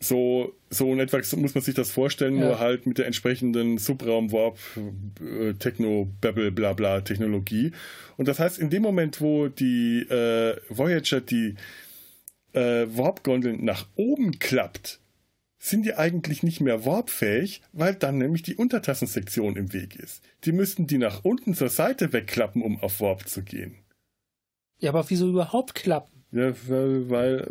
[0.00, 2.46] So, so in etwa muss man sich das vorstellen, ja.
[2.46, 4.58] nur halt mit der entsprechenden Subraum-Warp,
[5.20, 5.54] äh.
[8.16, 11.56] Und das heißt, in dem Moment, wo die äh, Voyager die
[12.52, 15.00] äh, Warp-Gondeln nach oben klappt,
[15.58, 20.22] sind die eigentlich nicht mehr warpfähig, weil dann nämlich die Untertassensektion im Weg ist.
[20.44, 23.76] Die müssten die nach unten zur Seite wegklappen, um auf Warp zu gehen.
[24.78, 26.24] Ja, aber wieso überhaupt klappen?
[26.30, 27.50] Ja, weil, weil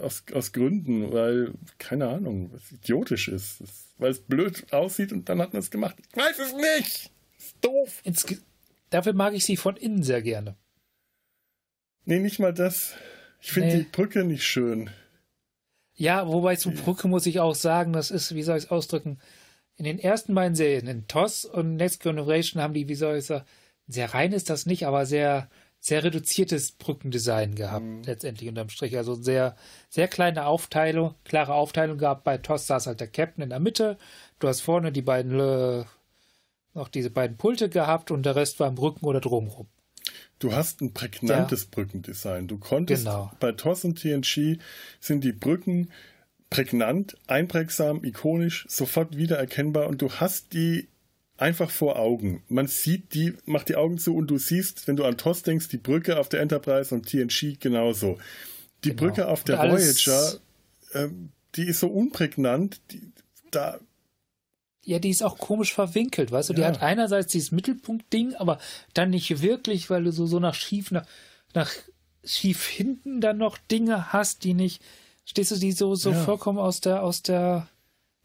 [0.00, 3.62] aus, aus Gründen, weil, keine Ahnung, was idiotisch ist.
[3.98, 5.96] Weil es blöd aussieht und dann hat man es gemacht.
[6.10, 7.10] Ich weiß es nicht!
[7.38, 8.00] Ist doof.
[8.04, 8.26] Ins
[8.90, 10.56] Dafür mag ich sie von innen sehr gerne.
[12.04, 12.94] Nee, nicht mal das.
[13.40, 13.78] Ich finde nee.
[13.78, 14.90] die Brücke nicht schön.
[15.96, 19.18] Ja, wobei zu Brücke muss ich auch sagen, das ist, wie soll ich es ausdrücken,
[19.76, 23.26] in den ersten beiden Serien, in TOS und Next Generation, haben die, wie soll ich
[23.26, 23.44] sagen,
[23.88, 25.48] sehr rein ist das nicht, aber sehr,
[25.80, 28.02] sehr reduziertes Brückendesign gehabt, mhm.
[28.02, 28.96] letztendlich unterm Strich.
[28.96, 29.56] Also sehr,
[29.88, 32.24] sehr kleine Aufteilung, klare Aufteilung gehabt.
[32.24, 33.96] Bei TOS saß halt der Captain in der Mitte.
[34.38, 35.84] Du hast vorne die beiden, äh,
[36.74, 39.68] noch diese beiden Pulte gehabt und der Rest war im Rücken oder drumherum.
[40.38, 41.68] Du hast ein prägnantes ja.
[41.70, 42.46] Brückendesign.
[42.46, 43.32] Du konntest genau.
[43.40, 44.58] bei TOS und TNG
[45.00, 45.90] sind die Brücken
[46.50, 50.88] prägnant, einprägsam, ikonisch, sofort wiedererkennbar und du hast die
[51.38, 52.42] einfach vor Augen.
[52.48, 55.68] Man sieht die, macht die Augen zu und du siehst, wenn du an TOS denkst,
[55.68, 58.18] die Brücke auf der Enterprise und TNG genauso.
[58.84, 59.02] Die genau.
[59.02, 60.38] Brücke auf der Voyager,
[60.92, 61.08] äh,
[61.54, 63.02] die ist so unprägnant, die,
[63.50, 63.80] da
[64.86, 66.52] ja, die ist auch komisch verwinkelt, weißt du?
[66.52, 66.58] Ja.
[66.58, 68.58] Die hat einerseits dieses Mittelpunktding, aber
[68.94, 71.04] dann nicht wirklich, weil du so, so nach schief, nach,
[71.54, 71.72] nach
[72.24, 74.80] schief hinten dann noch Dinge hast, die nicht,
[75.24, 76.22] stehst du die so, so ja.
[76.22, 77.66] vollkommen aus der, aus der,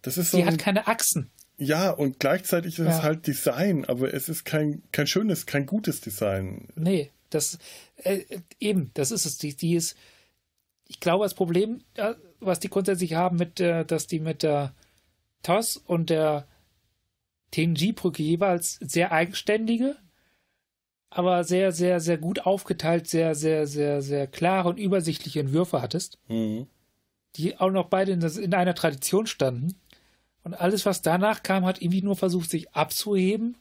[0.04, 1.32] das ist so die hat keine Achsen.
[1.58, 2.96] Ja, und gleichzeitig ist ja.
[2.96, 6.68] es halt Design, aber es ist kein, kein schönes, kein gutes Design.
[6.76, 7.58] Nee, das,
[7.98, 8.22] äh,
[8.60, 9.40] eben, das ist es.
[9.40, 9.98] Die, die ist,
[10.88, 11.82] ich glaube, das Problem,
[12.40, 14.76] was die grundsätzlich haben mit, äh, dass die mit der
[15.42, 16.48] TOS und der
[17.52, 19.98] TNG-Brücke jeweils sehr eigenständige,
[21.10, 26.18] aber sehr, sehr, sehr gut aufgeteilt, sehr, sehr, sehr, sehr klare und übersichtliche Entwürfe hattest,
[26.30, 26.68] mhm.
[27.36, 29.76] die auch noch beide in, in einer Tradition standen.
[30.44, 33.58] Und alles, was danach kam, hat irgendwie nur versucht, sich abzuheben,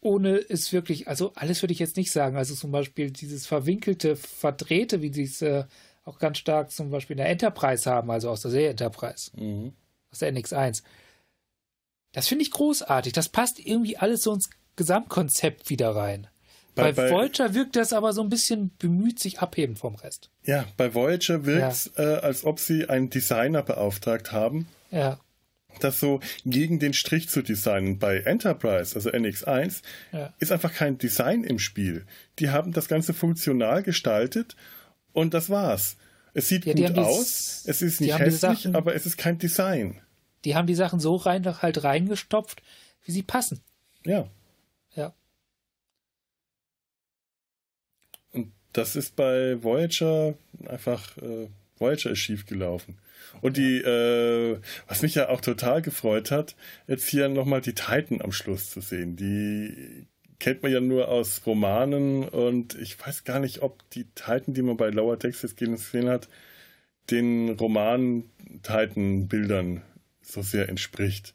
[0.00, 2.36] ohne es wirklich, also alles würde ich jetzt nicht sagen.
[2.36, 5.64] Also zum Beispiel dieses verwinkelte, verdrehte, wie sie es äh,
[6.04, 9.72] auch ganz stark zum Beispiel in der Enterprise haben, also aus der Serie Enterprise, mhm.
[10.10, 10.82] aus der NX1
[12.16, 13.12] das finde ich großartig.
[13.12, 16.28] Das passt irgendwie alles so ins Gesamtkonzept wieder rein.
[16.74, 20.30] Bei, bei, Voyager wirkt das aber so ein bisschen bemüht, sich abheben vom Rest.
[20.42, 22.14] Ja, bei Voyager wirkt es, ja.
[22.14, 24.66] äh, als ob sie einen Designer beauftragt haben.
[24.90, 25.20] Ja.
[25.80, 27.98] Das so gegen den Strich zu designen.
[27.98, 30.32] Bei Enterprise, also NX1, ja.
[30.38, 32.06] ist einfach kein Design im Spiel.
[32.38, 34.56] Die haben das Ganze funktional gestaltet
[35.12, 35.98] und das war's.
[36.32, 40.00] Es sieht ja, gut aus, es ist nicht hässlich, aber es ist kein Design.
[40.44, 42.62] Die haben die Sachen so rein, halt reingestopft,
[43.04, 43.60] wie sie passen.
[44.04, 44.28] Ja.
[44.94, 45.14] Ja.
[48.32, 50.34] Und das ist bei Voyager
[50.68, 52.98] einfach, äh, Voyager ist schief gelaufen.
[53.40, 56.56] Und die, äh, was mich ja auch total gefreut hat,
[56.86, 59.16] jetzt hier nochmal die Titan am Schluss zu sehen.
[59.16, 60.06] Die
[60.38, 64.62] kennt man ja nur aus Romanen und ich weiß gar nicht, ob die Titan, die
[64.62, 66.28] man bei Lower Texas gesehen hat,
[67.10, 68.24] den Roman
[68.62, 69.82] Titan-Bildern
[70.26, 71.34] so sehr entspricht.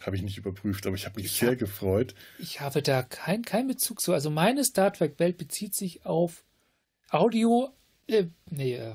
[0.00, 2.14] Habe ich nicht überprüft, aber ich habe mich ich sehr hab, gefreut.
[2.38, 4.12] Ich habe da keinen kein Bezug zu.
[4.12, 6.44] Also meine Star Trek-Welt bezieht sich auf
[7.10, 7.72] Audio,
[8.08, 8.94] äh, nee, äh,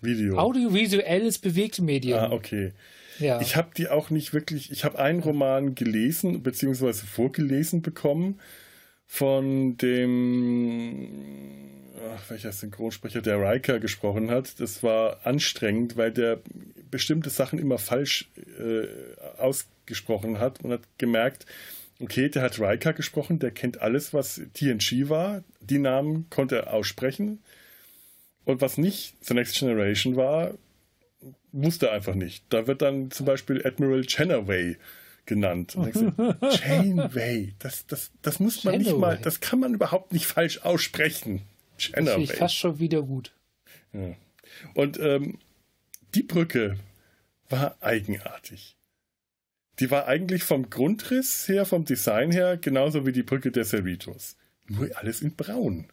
[0.00, 0.38] Video.
[0.38, 2.18] Audiovisuelles Bewegtmedium.
[2.18, 2.72] Ah, okay.
[3.18, 3.40] Ja.
[3.40, 8.40] Ich habe die auch nicht wirklich, ich habe einen Roman gelesen, beziehungsweise vorgelesen bekommen
[9.06, 11.08] von dem,
[12.14, 14.60] ach, welcher Synchronsprecher, der Riker gesprochen hat.
[14.60, 16.40] Das war anstrengend, weil der
[16.90, 18.86] bestimmte Sachen immer falsch äh,
[19.38, 21.46] ausgesprochen hat und hat gemerkt,
[22.00, 25.44] okay, der hat Riker gesprochen, der kennt alles, was TNG war.
[25.60, 27.42] Die Namen konnte er aussprechen.
[28.44, 30.54] Und was nicht The Next Generation war,
[31.52, 32.44] wusste er einfach nicht.
[32.50, 34.76] Da wird dann zum Beispiel Admiral Chenaway
[35.26, 35.74] genannt.
[35.76, 41.42] Janeway, das, das, das muss man nicht mal, das kann man überhaupt nicht falsch aussprechen.
[41.78, 42.04] Janeway.
[42.04, 43.32] Das ich fast schon wieder gut.
[43.92, 44.14] Ja.
[44.74, 45.38] Und ähm,
[46.14, 46.78] die Brücke
[47.48, 48.76] war eigenartig.
[49.80, 54.36] Die war eigentlich vom Grundriss her, vom Design her, genauso wie die Brücke der Cerritos.
[54.66, 55.88] Nur alles in Braun.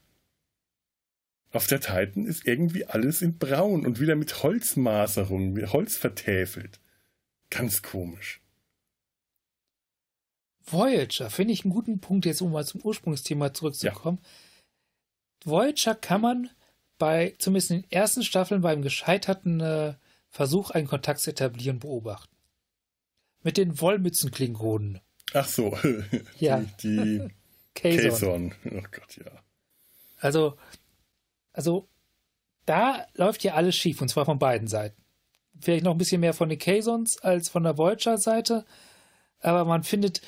[1.51, 6.79] Auf der Titan ist irgendwie alles in Braun und wieder mit Holzmaserung, mit Holz vertäfelt.
[7.49, 8.40] Ganz komisch.
[10.65, 14.19] Voyager finde ich einen guten Punkt, jetzt um mal zum Ursprungsthema zurückzukommen.
[14.21, 15.51] Ja.
[15.51, 16.49] Voyager kann man
[16.97, 19.95] bei, zumindest in den ersten Staffeln, beim gescheiterten äh,
[20.29, 22.35] Versuch, einen Kontakt zu etablieren, beobachten.
[23.43, 25.01] Mit den Wollmützenklingonen.
[25.33, 25.77] Ach so,
[26.39, 26.63] ja.
[26.83, 27.29] die, die
[27.73, 28.53] Kazon.
[28.65, 29.31] Oh Gott, ja.
[30.19, 30.57] Also,
[31.53, 31.87] also,
[32.65, 35.01] da läuft ja alles schief, und zwar von beiden Seiten.
[35.59, 38.65] Vielleicht noch ein bisschen mehr von den Kazons als von der Voyager-Seite,
[39.39, 40.21] aber man findet,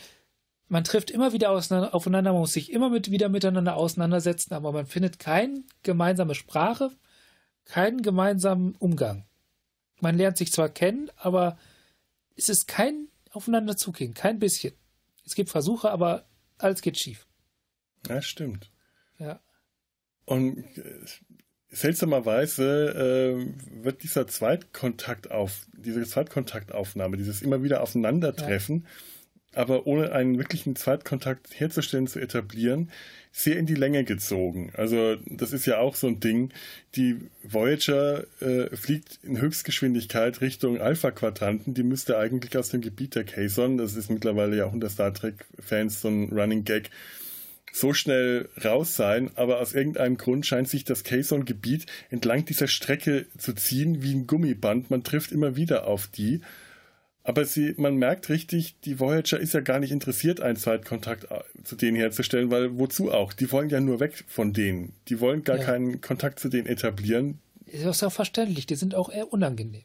[0.74, 4.88] man trifft immer wieder aufeinander, man muss sich immer mit, wieder miteinander auseinandersetzen, aber man
[4.88, 6.90] findet keine gemeinsame Sprache,
[7.66, 9.28] keinen gemeinsamen Umgang.
[10.02, 11.60] Man lernt sich zwar kennen, aber
[12.36, 14.74] es ist kein aufeinander zugehen, kein bisschen.
[15.24, 16.26] Es gibt Versuche, aber
[16.58, 17.28] alles geht schief.
[18.10, 18.72] Ja, stimmt.
[19.20, 19.42] Ja.
[20.26, 21.06] Und äh,
[21.70, 28.90] seltsamerweise äh, wird dieser Zweitkontakt auf, diese Zweitkontaktaufnahme, dieses immer wieder Aufeinandertreffen, ja
[29.56, 32.90] aber ohne einen wirklichen Zweitkontakt herzustellen, zu etablieren,
[33.32, 34.72] sehr in die Länge gezogen.
[34.76, 36.52] Also das ist ja auch so ein Ding.
[36.96, 41.74] Die Voyager äh, fliegt in Höchstgeschwindigkeit Richtung Alpha-Quadranten.
[41.74, 45.14] Die müsste eigentlich aus dem Gebiet der Kazon, das ist mittlerweile ja auch unter Star
[45.14, 46.92] Trek-Fans so ein Running Gag,
[47.74, 53.26] so schnell raus sein, aber aus irgendeinem Grund scheint sich das Kazon-Gebiet entlang dieser Strecke
[53.36, 54.92] zu ziehen wie ein Gummiband.
[54.92, 56.42] Man trifft immer wieder auf die.
[57.24, 61.40] Aber sie, man merkt richtig, die Voyager ist ja gar nicht interessiert, einen Zweitkontakt äh,
[61.64, 63.32] zu denen herzustellen, weil wozu auch?
[63.32, 64.94] Die wollen ja nur weg von denen.
[65.08, 65.64] Die wollen gar ja.
[65.64, 67.40] keinen Kontakt zu denen etablieren.
[67.66, 69.84] Ist auch verständlich, die sind auch eher unangenehm.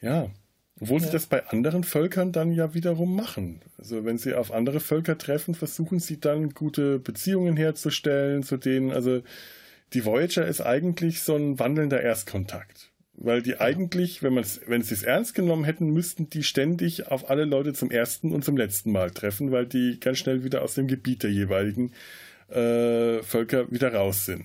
[0.00, 0.30] Ja.
[0.78, 1.06] Obwohl ja.
[1.06, 3.62] sie das bei anderen Völkern dann ja wiederum machen.
[3.78, 8.90] Also wenn sie auf andere Völker treffen, versuchen sie dann gute Beziehungen herzustellen zu denen.
[8.92, 9.22] Also
[9.94, 12.90] die Voyager ist eigentlich so ein wandelnder Erstkontakt.
[13.18, 17.46] Weil die eigentlich, wenn, wenn sie es ernst genommen hätten, müssten die ständig auf alle
[17.46, 20.86] Leute zum ersten und zum letzten Mal treffen, weil die ganz schnell wieder aus dem
[20.86, 21.92] Gebiet der jeweiligen
[22.48, 24.44] äh, Völker wieder raus sind.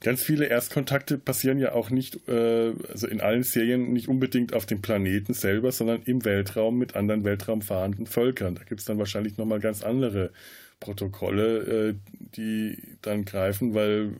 [0.00, 4.66] Ganz viele Erstkontakte passieren ja auch nicht, äh, also in allen Serien nicht unbedingt auf
[4.66, 8.54] dem Planeten selber, sondern im Weltraum mit anderen weltraumfahrenden Völkern.
[8.54, 10.32] Da gibt es dann wahrscheinlich nochmal ganz andere
[10.80, 11.94] Protokolle, äh,
[12.36, 14.12] die dann greifen, weil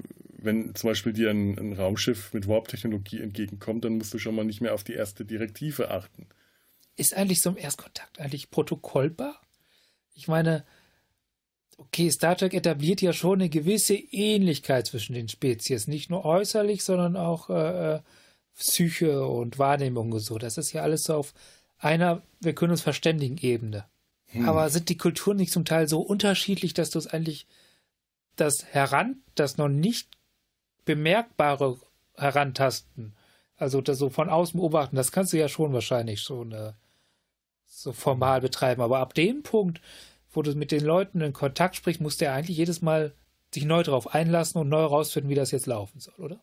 [0.46, 4.44] wenn zum Beispiel dir ein, ein Raumschiff mit Warp-Technologie entgegenkommt, dann musst du schon mal
[4.44, 6.26] nicht mehr auf die erste Direktive achten.
[6.96, 9.40] Ist eigentlich so ein Erstkontakt eigentlich protokollbar?
[10.14, 10.64] Ich meine,
[11.76, 16.82] okay, Star Trek etabliert ja schon eine gewisse Ähnlichkeit zwischen den Spezies, nicht nur äußerlich,
[16.82, 18.00] sondern auch äh, äh
[18.56, 20.38] Psyche und Wahrnehmung und so.
[20.38, 21.34] Das ist ja alles so auf
[21.78, 23.84] einer, wir können uns verständigen Ebene.
[24.28, 24.48] Hm.
[24.48, 27.46] Aber sind die Kulturen nicht zum Teil so unterschiedlich, dass du es eigentlich
[28.36, 30.15] das heran, das noch nicht
[30.86, 31.78] bemerkbare
[32.16, 33.14] Herantasten,
[33.58, 36.72] also das so von außen beobachten, das kannst du ja schon wahrscheinlich schon äh,
[37.66, 38.80] so formal betreiben.
[38.80, 39.82] Aber ab dem Punkt,
[40.32, 43.12] wo du mit den Leuten in Kontakt sprichst, musst du ja eigentlich jedes Mal
[43.52, 46.40] sich neu darauf einlassen und neu rausfinden, wie das jetzt laufen soll, oder?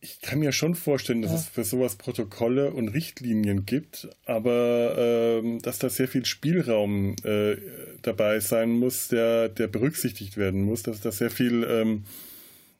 [0.00, 1.38] Ich kann mir schon vorstellen, dass ja.
[1.38, 7.56] es für sowas Protokolle und Richtlinien gibt, aber ähm, dass da sehr viel Spielraum äh,
[8.02, 12.04] dabei sein muss, der, der berücksichtigt werden muss, dass da sehr viel ähm,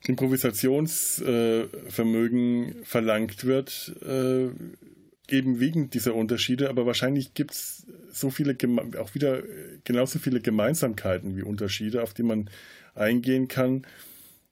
[0.06, 4.50] Improvisationsvermögen äh, verlangt wird, äh,
[5.28, 8.56] eben wegen dieser Unterschiede, aber wahrscheinlich gibt es so viele,
[9.00, 9.42] auch wieder
[9.84, 12.50] genauso viele Gemeinsamkeiten wie Unterschiede, auf die man
[12.94, 13.86] eingehen kann.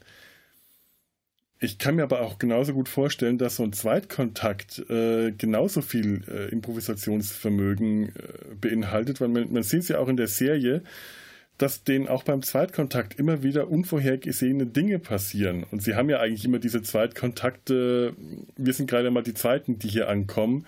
[1.64, 6.22] Ich kann mir aber auch genauso gut vorstellen, dass so ein Zweitkontakt äh, genauso viel
[6.28, 8.12] äh, Improvisationsvermögen äh,
[8.60, 10.84] beinhaltet, weil man, man sieht es ja auch in der Serie,
[11.58, 15.64] dass denen auch beim Zweitkontakt immer wieder unvorhergesehene Dinge passieren.
[15.72, 18.14] Und sie haben ja eigentlich immer diese Zweitkontakte,
[18.58, 20.66] wir sind gerade mal die Zweiten, die hier ankommen.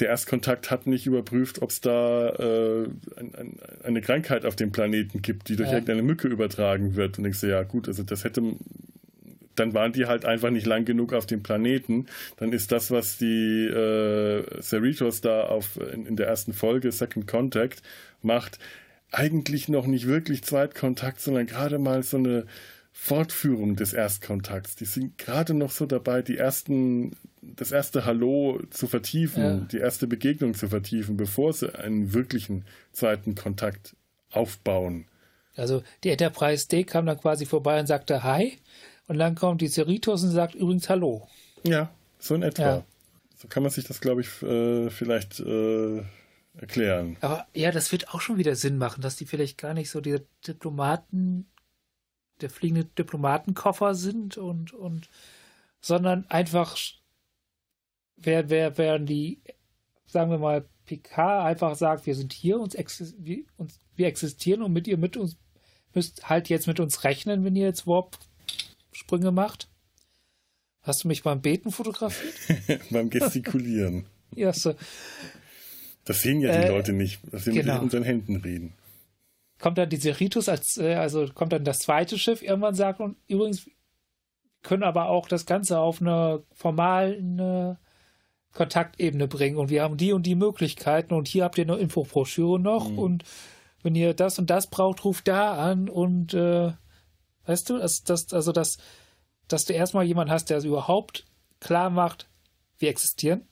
[0.00, 4.70] Der Erstkontakt hat nicht überprüft, ob es da äh, ein, ein, eine Krankheit auf dem
[4.70, 5.76] Planeten gibt, die durch ja.
[5.76, 7.16] irgendeine Mücke übertragen wird.
[7.16, 8.42] Und denkst du, ja gut, also das hätte
[9.58, 12.06] dann waren die halt einfach nicht lang genug auf dem Planeten.
[12.36, 17.26] Dann ist das, was die äh, Cerritos da auf, in, in, der ersten Folge Second
[17.26, 17.82] Contact
[18.22, 18.58] macht,
[19.10, 22.46] eigentlich noch nicht wirklich Zweitkontakt, sondern gerade mal so eine
[22.92, 24.74] Fortführung des Erstkontakts.
[24.76, 29.56] Die sind gerade noch so dabei, die ersten, das erste Hallo zu vertiefen, ja.
[29.70, 33.94] die erste Begegnung zu vertiefen, bevor sie einen wirklichen zweiten Kontakt
[34.30, 35.06] aufbauen.
[35.56, 38.58] Also die Enterprise D kam dann quasi vorbei und sagte Hi.
[39.06, 41.28] Und dann kommt die Cerritos und sagt übrigens Hallo.
[41.62, 42.62] Ja, so in etwa.
[42.62, 42.84] Ja.
[43.36, 46.02] So kann man sich das, glaube ich, äh, vielleicht äh,
[46.58, 47.16] erklären.
[47.20, 50.00] Aber ja, das wird auch schon wieder Sinn machen, dass die vielleicht gar nicht so
[50.00, 51.46] die Diplomaten,
[52.40, 55.08] der fliegende Diplomatenkoffer sind und, und
[55.80, 56.76] sondern einfach
[58.16, 59.40] wer, wer, wären die,
[60.06, 62.74] sagen wir mal, PK einfach sagt, wir sind hier, uns,
[63.18, 65.36] wir, uns, wir existieren und mit ihr mit uns
[65.94, 67.86] müsst halt jetzt mit uns rechnen, wenn ihr jetzt
[69.06, 69.68] Warp-Sprünge macht.
[70.82, 72.80] Hast du mich beim Beten fotografiert?
[72.90, 74.06] beim Gestikulieren.
[74.34, 74.74] ja, so.
[76.04, 77.74] Das sehen ja die äh, Leute nicht, dass wir genau.
[77.74, 78.74] mit unseren Händen reden.
[79.58, 83.16] Kommt dann diese Ritus als, äh, also kommt dann das zweite Schiff irgendwann sagt und
[83.26, 83.68] übrigens
[84.62, 87.78] können aber auch das Ganze auf eine formale
[88.52, 92.58] Kontaktebene bringen und wir haben die und die Möglichkeiten und hier habt ihr eine Infobroschüre
[92.58, 92.98] noch mhm.
[92.98, 93.24] und
[93.82, 96.72] wenn ihr das und das braucht, ruft da an und äh,
[97.46, 98.78] weißt du, das, das, also das,
[99.48, 101.24] dass du erstmal jemanden hast, der es überhaupt
[101.60, 102.28] klar macht,
[102.78, 103.46] wir existieren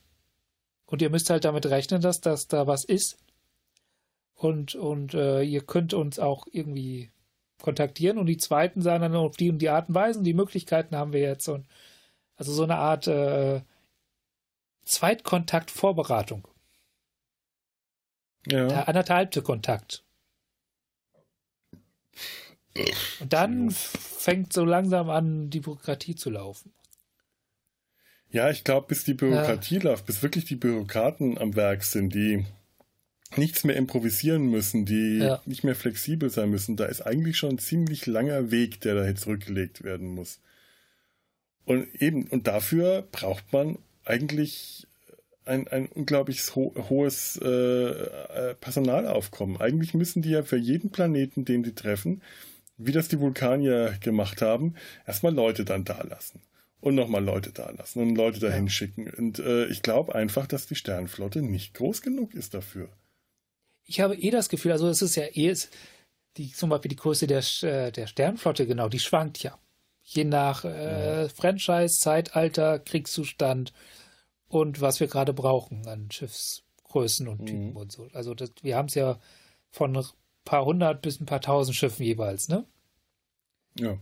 [0.86, 3.18] und ihr müsst halt damit rechnen, dass das da was ist.
[4.34, 7.10] Und, und äh, ihr könnt uns auch irgendwie
[7.62, 8.18] kontaktieren.
[8.18, 10.22] Und die zweiten sagen dann auf die und die Art und Weise.
[10.22, 11.48] Die Möglichkeiten haben wir jetzt.
[11.48, 11.66] Und
[12.36, 13.62] also so eine Art äh,
[14.84, 16.46] Zweitkontakt-Vorberatung.
[18.46, 18.66] Ja.
[18.66, 20.04] Der anderthalbte Kontakt.
[23.20, 26.72] Und dann fängt so langsam an, die Bürokratie zu laufen.
[28.30, 29.82] Ja, ich glaube, bis die Bürokratie ja.
[29.82, 32.44] läuft, bis wirklich die Bürokraten am Werk sind, die
[33.36, 35.40] nichts mehr improvisieren müssen, die ja.
[35.46, 39.06] nicht mehr flexibel sein müssen, da ist eigentlich schon ein ziemlich langer Weg, der da
[39.06, 40.40] jetzt zurückgelegt werden muss.
[41.64, 44.86] Und eben, und dafür braucht man eigentlich
[45.44, 49.60] ein, ein unglaublich ho hohes äh, äh, Personalaufkommen.
[49.60, 52.22] Eigentlich müssen die ja für jeden Planeten, den die treffen,
[52.76, 54.74] wie das die Vulkanier gemacht haben,
[55.06, 56.42] erstmal Leute dann da lassen
[56.80, 58.70] und nochmal Leute da lassen und Leute dahin ja.
[58.70, 59.08] schicken.
[59.10, 62.88] Und äh, ich glaube einfach, dass die Sternflotte nicht groß genug ist dafür.
[63.86, 65.54] Ich habe eh das Gefühl, also es ist ja eh,
[66.36, 69.58] die, zum Beispiel die Größe der, äh, der Sternflotte, genau, die schwankt ja.
[70.02, 71.28] Je nach äh, ja.
[71.28, 73.72] Franchise, Zeitalter, Kriegszustand
[74.48, 77.76] und was wir gerade brauchen an Schiffsgrößen und Typen mhm.
[77.76, 78.08] und so.
[78.12, 79.18] Also das, wir haben es ja
[79.70, 79.92] von
[80.44, 82.64] paar hundert bis ein paar tausend Schiffen jeweils, ne?
[83.78, 83.98] Ja.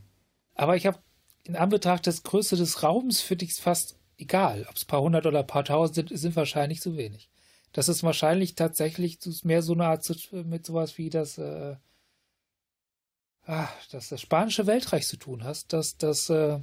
[0.55, 0.99] Aber ich habe
[1.45, 4.66] in Anbetracht des Größe des Raums finde ich es fast egal.
[4.68, 7.28] Ob es paar hundert oder paar tausend sind, sind wahrscheinlich zu wenig.
[7.72, 11.76] Das ist wahrscheinlich tatsächlich mehr so eine Art mit sowas wie das, äh,
[13.47, 16.61] dass das spanische Weltreich zu tun hast, dass das äh,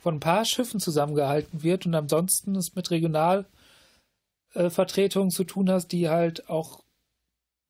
[0.00, 5.88] von ein paar Schiffen zusammengehalten wird und ansonsten es mit Regionalvertretungen äh, zu tun hast,
[5.88, 6.82] die halt auch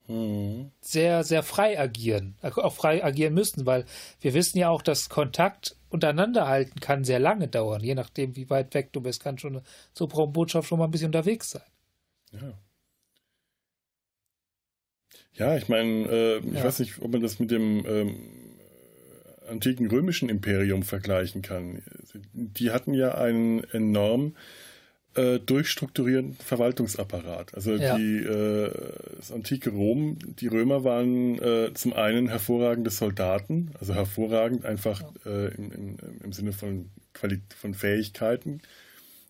[0.09, 0.71] mhm.
[0.81, 3.85] sehr, sehr frei agieren, äh, auch frei agieren müssen, weil
[4.21, 8.51] wir wissen ja auch, dass Kontakt untereinander halten kann sehr lange dauern, je nachdem, wie
[8.51, 11.63] weit weg du bist, kann schon eine so Botschaft schon mal ein bisschen unterwegs sein.
[12.33, 12.53] Ja.
[15.35, 16.65] Ja, ich meine, äh, ich ja.
[16.65, 18.17] weiß nicht, ob man das mit dem ähm,
[19.49, 21.83] antiken römischen Imperium vergleichen kann.
[22.33, 24.35] Die hatten ja einen enorm
[25.17, 27.55] äh, durchstrukturierten Verwaltungsapparat.
[27.55, 27.97] Also ja.
[27.97, 28.71] die, äh,
[29.17, 35.55] das antike Rom, die Römer waren äh, zum einen hervorragende Soldaten, also hervorragend einfach äh,
[35.55, 38.61] im, im, im, Sinne von, Quali von Fähigkeiten.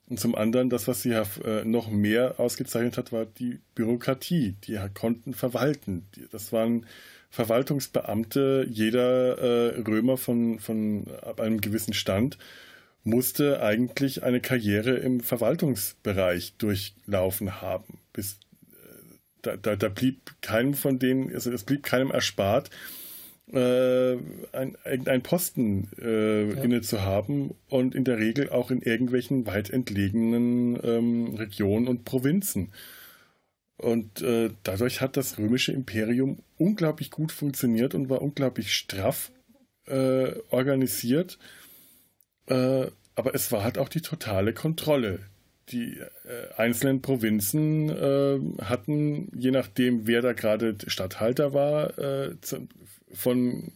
[0.09, 4.55] Und zum anderen, das, was sie äh, noch mehr ausgezeichnet hat, war die Bürokratie.
[4.65, 6.07] Die konnten verwalten.
[6.31, 6.87] Das waren
[7.31, 12.39] Verwaltungsbeamte, jeder äh, Römer von, von ab einem gewissen Stand
[13.07, 17.99] musste eigentlich eine Karriere im Verwaltungsbereich durchlaufen haben.
[18.13, 18.41] Bis,
[18.73, 22.71] äh, da, da, da blieb keinem von denen, also es blieb keinem erspart,
[23.53, 24.17] äh,
[24.53, 26.63] ein, irgendeinen Posten äh, ja.
[26.63, 32.05] inne zu haben und in der Regel auch in irgendwelchen weit entlegenen ähm, Regionen und
[32.05, 32.73] Provinzen.
[33.77, 39.31] Und äh, dadurch hat das römische Imperium unglaublich gut funktioniert und war unglaublich straff
[39.87, 41.39] äh, organisiert.
[42.47, 45.21] Äh, aber es war halt auch die totale Kontrolle.
[45.71, 52.37] Die äh, einzelnen Provinzen äh, hatten, je nachdem, wer da gerade Statthalter war, äh,
[53.13, 53.73] von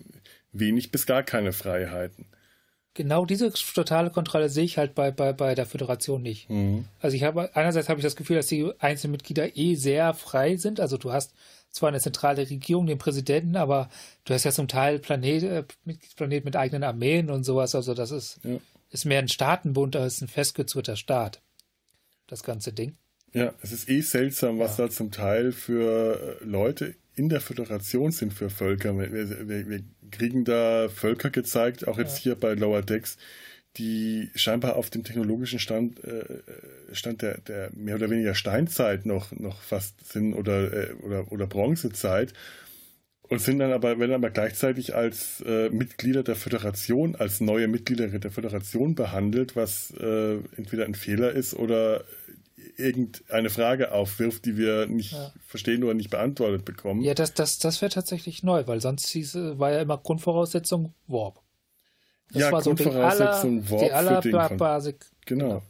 [0.52, 2.26] wenig bis gar keine Freiheiten
[2.94, 6.50] genau diese totale Kontrolle sehe ich halt bei, bei, bei der Föderation nicht.
[6.50, 6.84] Mhm.
[7.00, 10.56] Also ich habe einerseits habe ich das Gefühl, dass die einzelnen Mitglieder eh sehr frei
[10.56, 10.80] sind.
[10.80, 11.32] Also du hast
[11.70, 13.88] zwar eine zentrale Regierung, den Präsidenten, aber
[14.24, 15.64] du hast ja zum Teil Planet, äh,
[16.16, 17.74] Planet mit eigenen Armeen und sowas.
[17.74, 18.58] Also das ist, ja.
[18.90, 21.40] ist mehr ein Staatenbund als ein festgezurrter Staat.
[22.26, 22.96] Das ganze Ding.
[23.32, 24.86] Ja, es ist eh seltsam, was ja.
[24.86, 28.96] da zum Teil für äh, Leute in der Föderation sind für Völker.
[28.98, 32.22] Wir, wir, wir kriegen da Völker gezeigt, auch jetzt ja.
[32.22, 33.18] hier bei Lower Decks,
[33.76, 36.42] die scheinbar auf dem technologischen Stand, äh,
[36.92, 41.46] Stand der, der mehr oder weniger Steinzeit noch, noch fast sind oder, äh, oder, oder
[41.46, 42.34] Bronzezeit
[43.30, 48.08] und sind dann aber, werden aber gleichzeitig als äh, Mitglieder der Föderation, als neue Mitglieder
[48.08, 52.04] der Föderation behandelt, was äh, entweder ein Fehler ist oder
[52.76, 55.32] irgendeine Frage aufwirft, die wir nicht ja.
[55.46, 57.02] verstehen oder nicht beantwortet bekommen.
[57.02, 61.39] Ja, das, das, das wäre tatsächlich neu, weil sonst hieß, war ja immer Grundvoraussetzung Warp.
[62.32, 65.06] Das ja, war Grundvoraussetzung so die aller, Warp die für den Basic.
[65.26, 65.48] Genau.
[65.48, 65.62] genau.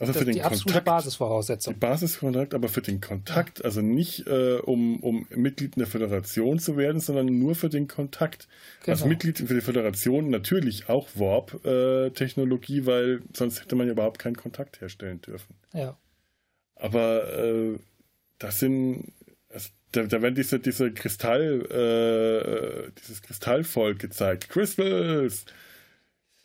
[0.00, 1.74] Also für den die Kontakt, Basisvoraussetzung.
[1.74, 6.60] Die Basiskontakt, aber für den Kontakt, also nicht äh, um, um Mitglied in der Föderation
[6.60, 8.46] zu werden, sondern nur für den Kontakt.
[8.84, 8.92] Genau.
[8.92, 14.20] Als Mitglied für die Föderation natürlich auch Warp-Technologie, äh, weil sonst hätte man ja überhaupt
[14.20, 15.56] keinen Kontakt herstellen dürfen.
[15.72, 15.96] Ja.
[16.76, 17.78] Aber äh,
[18.38, 19.12] das sind,
[19.92, 24.48] da, da werden diese, diese Kristall, äh, dieses Kristallvolk gezeigt.
[24.48, 25.46] Crystals!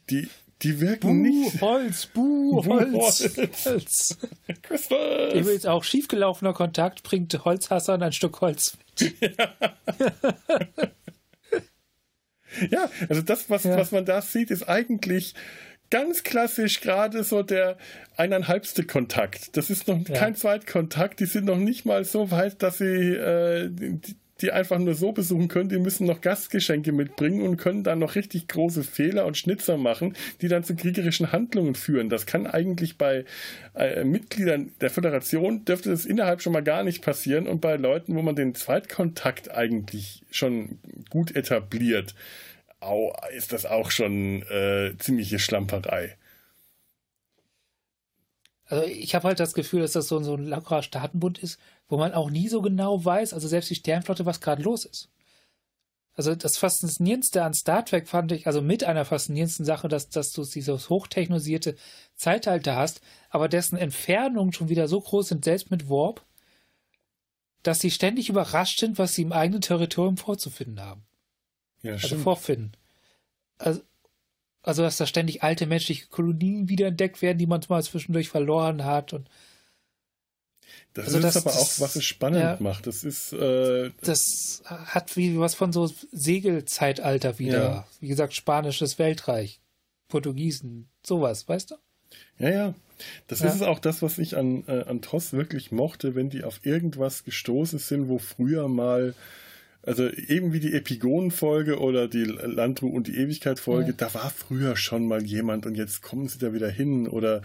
[0.10, 0.30] Die,
[0.62, 1.62] die wirken buh, nicht.
[1.62, 3.38] Holz, buh, Holz.
[3.66, 4.18] Holz.
[4.62, 5.34] Crystals.
[5.34, 8.78] Übrigens auch schiefgelaufener Kontakt bringt Holzhassern ein Stück Holz.
[9.00, 9.30] Ja.
[12.70, 13.78] ja, also das, was, ja.
[13.78, 15.34] was man da sieht, ist eigentlich
[15.94, 17.78] ganz klassisch gerade so der
[18.18, 19.56] eineinhalbste Kontakt.
[19.56, 20.16] Das ist noch ja.
[20.16, 21.20] kein Zweitkontakt.
[21.20, 25.12] Die sind noch nicht mal so weit, dass sie äh, die, die einfach nur so
[25.12, 29.38] besuchen können, die müssen noch Gastgeschenke mitbringen und können dann noch richtig große Fehler und
[29.38, 32.10] Schnitzer machen, die dann zu kriegerischen Handlungen führen.
[32.10, 33.26] Das kann eigentlich bei
[33.76, 38.16] äh, Mitgliedern der Föderation dürfte das innerhalb schon mal gar nicht passieren und bei Leuten,
[38.16, 40.80] wo man den Zweitkontakt eigentlich schon
[41.12, 42.16] gut etabliert,
[42.84, 46.18] au, ist das auch schon äh, ziemliche Schlamperei.
[48.66, 51.98] Also ich habe halt das Gefühl, dass das so, so ein lockerer Staatenbund ist, wo
[51.98, 55.10] man auch nie so genau weiß, also selbst die Sternflotte, was gerade los ist.
[56.16, 60.32] Also das Faszinierendste an Star Trek fand ich, also mit einer faszinierendsten Sache, dass, dass
[60.32, 61.76] du dieses hochtechnisierte
[62.16, 66.24] Zeitalter hast, aber dessen Entfernungen schon wieder so groß sind, selbst mit Warp,
[67.64, 71.04] dass sie ständig überrascht sind, was sie im eigenen Territorium vorzufinden haben.
[71.84, 72.72] Ja, also vorfinden.
[73.58, 73.82] Also,
[74.62, 79.14] also, dass da ständig alte menschliche Kolonien wiederentdeckt werden, die man mal zwischendurch verloren hat
[79.14, 79.30] und
[80.94, 82.86] das also ist das, aber auch, was es spannend ja, macht.
[82.86, 83.34] Das ist.
[83.34, 87.64] Äh, das hat wie was von so Segelzeitalter wieder.
[87.64, 87.88] Ja.
[88.00, 89.60] Wie gesagt, spanisches Weltreich,
[90.08, 91.76] Portugiesen, sowas, weißt du?
[92.38, 92.74] Ja, ja.
[93.28, 93.48] Das ja.
[93.48, 97.24] ist auch das, was ich an, äh, an TOS wirklich mochte, wenn die auf irgendwas
[97.24, 99.16] gestoßen sind, wo früher mal
[99.86, 103.96] also eben wie die Epigonenfolge oder die Landru und die Ewigkeit-Folge, ja.
[103.98, 107.08] da war früher schon mal jemand und jetzt kommen sie da wieder hin.
[107.08, 107.42] Oder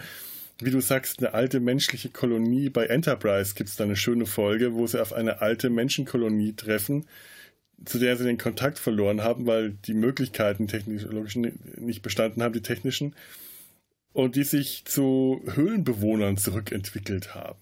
[0.60, 2.68] wie du sagst, eine alte menschliche Kolonie.
[2.68, 7.06] Bei Enterprise gibt es da eine schöne Folge, wo sie auf eine alte Menschenkolonie treffen,
[7.84, 12.62] zu der sie den Kontakt verloren haben, weil die Möglichkeiten technologischen nicht bestanden haben, die
[12.62, 13.14] technischen,
[14.12, 17.58] und die sich zu Höhlenbewohnern zurückentwickelt haben.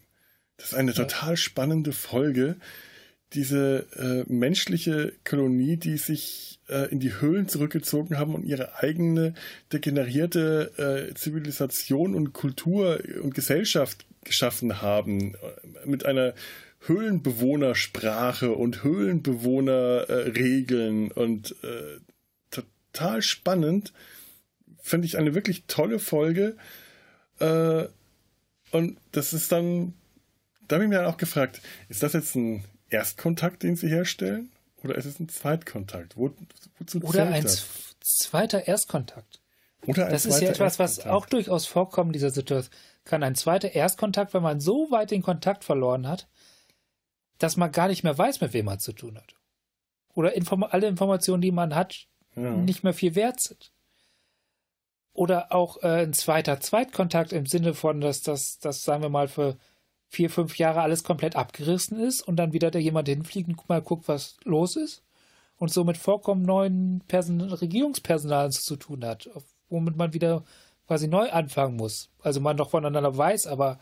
[0.56, 2.56] Das ist eine total spannende Folge,
[3.32, 9.34] diese äh, menschliche Kolonie, die sich äh, in die Höhlen zurückgezogen haben und ihre eigene
[9.72, 15.38] degenerierte äh, Zivilisation und Kultur und Gesellschaft geschaffen haben, äh,
[15.84, 16.34] mit einer
[16.80, 21.98] Höhlenbewohnersprache und Höhlenbewohnerregeln und äh,
[22.50, 23.92] total spannend.
[24.80, 26.56] Finde ich eine wirklich tolle Folge.
[27.40, 27.86] Äh,
[28.70, 29.94] und das ist dann,
[30.68, 34.50] da habe ich mir dann auch gefragt, ist das jetzt ein Erstkontakt, den sie herstellen?
[34.82, 36.16] Oder ist es ein Zweitkontakt?
[36.16, 36.30] Wo,
[36.78, 37.66] wozu Oder ein das?
[38.00, 39.40] zweiter Erstkontakt.
[39.86, 42.74] Oder ein das ist ja etwas, was auch durchaus vorkommt in dieser Situation.
[43.04, 46.28] Kann ein zweiter Erstkontakt, wenn man so weit den Kontakt verloren hat,
[47.38, 49.34] dass man gar nicht mehr weiß, mit wem man zu tun hat.
[50.14, 52.50] Oder Inform alle Informationen, die man hat, ja.
[52.50, 53.72] nicht mehr viel wert sind.
[55.12, 59.28] Oder auch äh, ein zweiter Zweitkontakt im Sinne von, dass das, das sagen wir mal,
[59.28, 59.56] für
[60.08, 63.82] vier, fünf Jahre alles komplett abgerissen ist und dann wieder da jemand hinfliegt und mal
[63.82, 65.02] guckt, was los ist
[65.58, 69.28] und somit vollkommen neuen Person Regierungspersonal zu tun hat,
[69.68, 70.44] womit man wieder
[70.86, 72.10] quasi neu anfangen muss.
[72.20, 73.78] Also man noch voneinander weiß, aber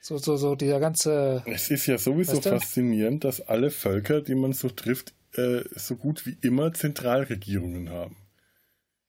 [0.00, 1.42] so, so, so dieser ganze.
[1.46, 6.26] Es ist ja sowieso faszinierend, dass alle Völker, die man so trifft, äh, so gut
[6.26, 8.16] wie immer Zentralregierungen haben.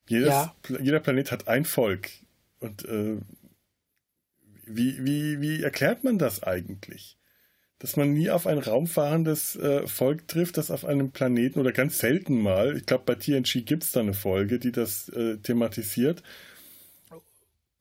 [0.08, 0.56] Jedes, ja.
[0.82, 2.10] Jeder Planet hat ein Volk.
[2.60, 3.18] Und äh,
[4.68, 7.18] wie, wie, wie erklärt man das eigentlich?
[7.80, 12.00] Dass man nie auf ein raumfahrendes äh, Volk trifft, das auf einem Planeten oder ganz
[12.00, 16.24] selten mal, ich glaube bei TNG gibt es da eine Folge, die das äh, thematisiert,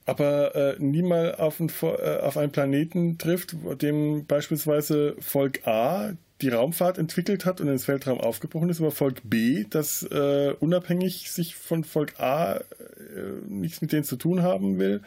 [0.06, 6.12] aber äh, nie mal auf, ein, äh, auf einen Planeten trifft, dem beispielsweise Volk A
[6.40, 11.30] die Raumfahrt entwickelt hat und ins Weltraum aufgebrochen ist, aber Volk B, das äh, unabhängig
[11.30, 12.62] sich von Volk A äh,
[13.48, 15.00] nichts mit denen zu tun haben will.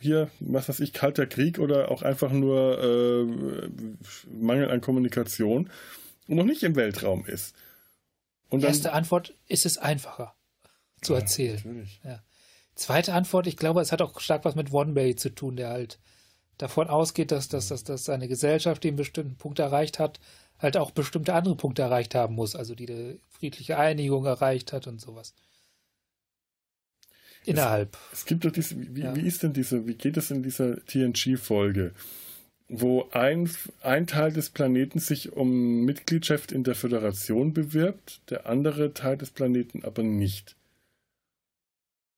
[0.00, 3.68] Hier, was weiß ich, kalter Krieg oder auch einfach nur äh,
[4.30, 5.70] Mangel an Kommunikation
[6.26, 7.54] und noch nicht im Weltraum ist.
[8.48, 10.34] Und Erste dann, Antwort ist es einfacher
[11.02, 11.88] zu ja, erzählen.
[12.02, 12.22] Ja.
[12.74, 15.98] Zweite Antwort, ich glaube, es hat auch stark was mit One zu tun, der halt
[16.56, 20.20] davon ausgeht, dass, dass, dass, dass seine Gesellschaft den bestimmten Punkt erreicht hat,
[20.58, 24.86] halt auch bestimmte andere Punkte erreicht haben muss, also die eine friedliche Einigung erreicht hat
[24.86, 25.34] und sowas.
[27.44, 27.96] Innerhalb.
[28.12, 29.16] Es, es gibt doch diese, wie, ja.
[29.16, 31.92] wie ist denn diese, wie geht es in dieser TNG-Folge?
[32.70, 33.50] wo ein,
[33.82, 39.30] ein Teil des Planeten sich um Mitgliedschaft in der Föderation bewirbt, der andere Teil des
[39.30, 40.56] Planeten aber nicht.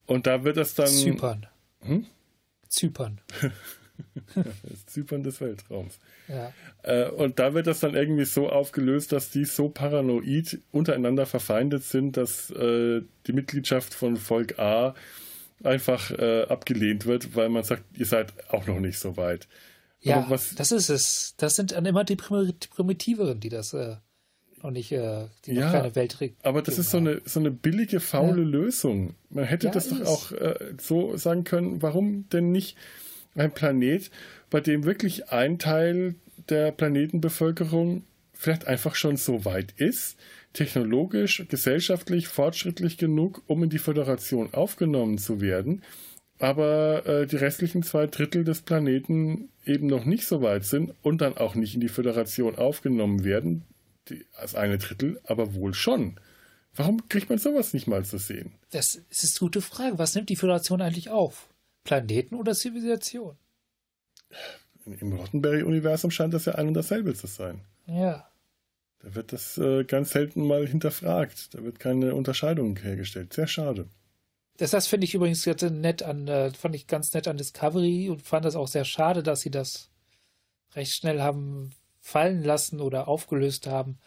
[0.05, 0.87] Und da wird es dann.
[0.87, 1.47] Zypern.
[1.79, 2.05] Hm?
[2.69, 3.19] Zypern.
[4.35, 5.99] das Zypern des Weltraums.
[6.27, 6.53] Ja.
[6.83, 11.83] Äh, und da wird das dann irgendwie so aufgelöst, dass die so paranoid untereinander verfeindet
[11.83, 14.95] sind, dass äh, die Mitgliedschaft von Volk A
[15.63, 19.47] einfach äh, abgelehnt wird, weil man sagt, ihr seid auch noch nicht so weit.
[20.01, 21.33] Ja, was, das ist es.
[21.37, 23.95] Das sind dann immer die Primitiveren, die das äh,
[24.61, 27.99] noch nicht äh, die ja, keine Weltregierung Aber das ist so eine, so eine billige,
[27.99, 28.47] faule ja.
[28.47, 29.15] Lösung.
[29.29, 32.77] Man hätte ja, das doch auch äh, so sagen können, warum denn nicht
[33.35, 34.09] ein Planet,
[34.49, 36.15] bei dem wirklich ein Teil
[36.49, 38.03] der Planetenbevölkerung
[38.33, 40.17] vielleicht einfach schon so weit ist,
[40.51, 45.81] technologisch, gesellschaftlich fortschrittlich genug, um in die Föderation aufgenommen zu werden,
[46.39, 51.21] aber äh, die restlichen zwei Drittel des Planeten eben noch nicht so weit sind und
[51.21, 53.63] dann auch nicht in die Föderation aufgenommen werden,
[54.09, 56.19] die, als eine Drittel, aber wohl schon.
[56.75, 58.51] Warum kriegt man sowas nicht mal zu sehen?
[58.71, 59.99] Das ist eine gute Frage.
[59.99, 61.47] Was nimmt die Föderation eigentlich auf?
[61.83, 63.37] Planeten oder Zivilisation?
[64.85, 67.61] Im Rottenberry-Universum scheint das ja ein und dasselbe zu sein.
[67.85, 68.27] Ja.
[68.99, 71.53] Da wird das äh, ganz selten mal hinterfragt.
[71.53, 73.33] Da wird keine Unterscheidung hergestellt.
[73.33, 73.87] Sehr schade.
[74.57, 78.09] Das, das finde ich übrigens ganz nett an, äh, fand ich ganz nett an Discovery
[78.09, 79.89] und fand das auch sehr schade, dass sie das
[80.75, 83.97] recht schnell haben fallen lassen oder aufgelöst haben,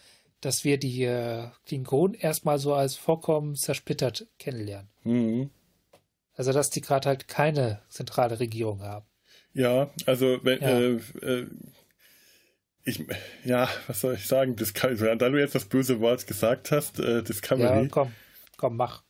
[0.41, 4.89] dass wir die äh, Klingonen erstmal so als vollkommen zersplittert kennenlernen.
[5.03, 5.51] Mhm.
[6.37, 9.07] Also, dass die gerade halt keine zentrale Regierung haben.
[9.53, 10.69] Ja, also, wenn, ja.
[10.69, 11.47] Äh, äh,
[12.85, 13.05] ich,
[13.45, 14.55] ja, was soll ich sagen?
[14.55, 17.83] Discovery, da du jetzt das böse Wort gesagt hast, äh, Discovery.
[17.83, 18.13] Ja, komm,
[18.57, 19.03] komm, mach.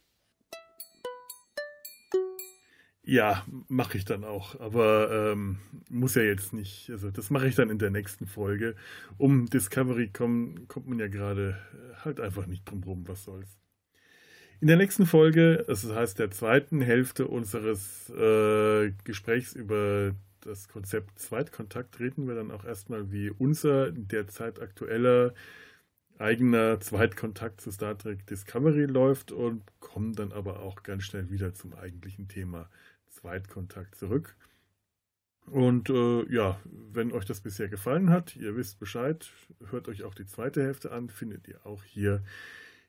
[3.03, 4.59] Ja, mache ich dann auch.
[4.61, 5.59] Aber ähm,
[5.91, 6.91] muss ja jetzt nicht.
[6.91, 8.75] Also das mache ich dann in der nächsten Folge.
[9.19, 13.05] Um Discovery kommen, kommt man ja gerade äh, halt einfach nicht drum rum.
[13.07, 13.59] Was soll's.
[14.61, 21.19] In der nächsten Folge, das heißt der zweiten Hälfte unseres äh, Gesprächs über das Konzept
[21.19, 25.35] Zweitkontakt, reden wir dann auch erstmal, wie unser derzeit aktueller
[26.19, 31.53] eigener Zweitkontakt zu Star Trek Discovery läuft und kommen dann aber auch ganz schnell wieder
[31.53, 32.71] zum eigentlichen Thema
[33.09, 34.37] Zweitkontakt zurück.
[35.51, 39.31] Und äh, ja, wenn euch das bisher gefallen hat, ihr wisst Bescheid,
[39.71, 42.23] hört euch auch die zweite Hälfte an, findet ihr auch hier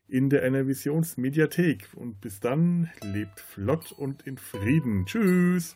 [0.07, 1.89] in der Enervisions Mediathek.
[1.95, 5.05] Und bis dann, lebt flott und in Frieden.
[5.05, 5.75] Tschüss!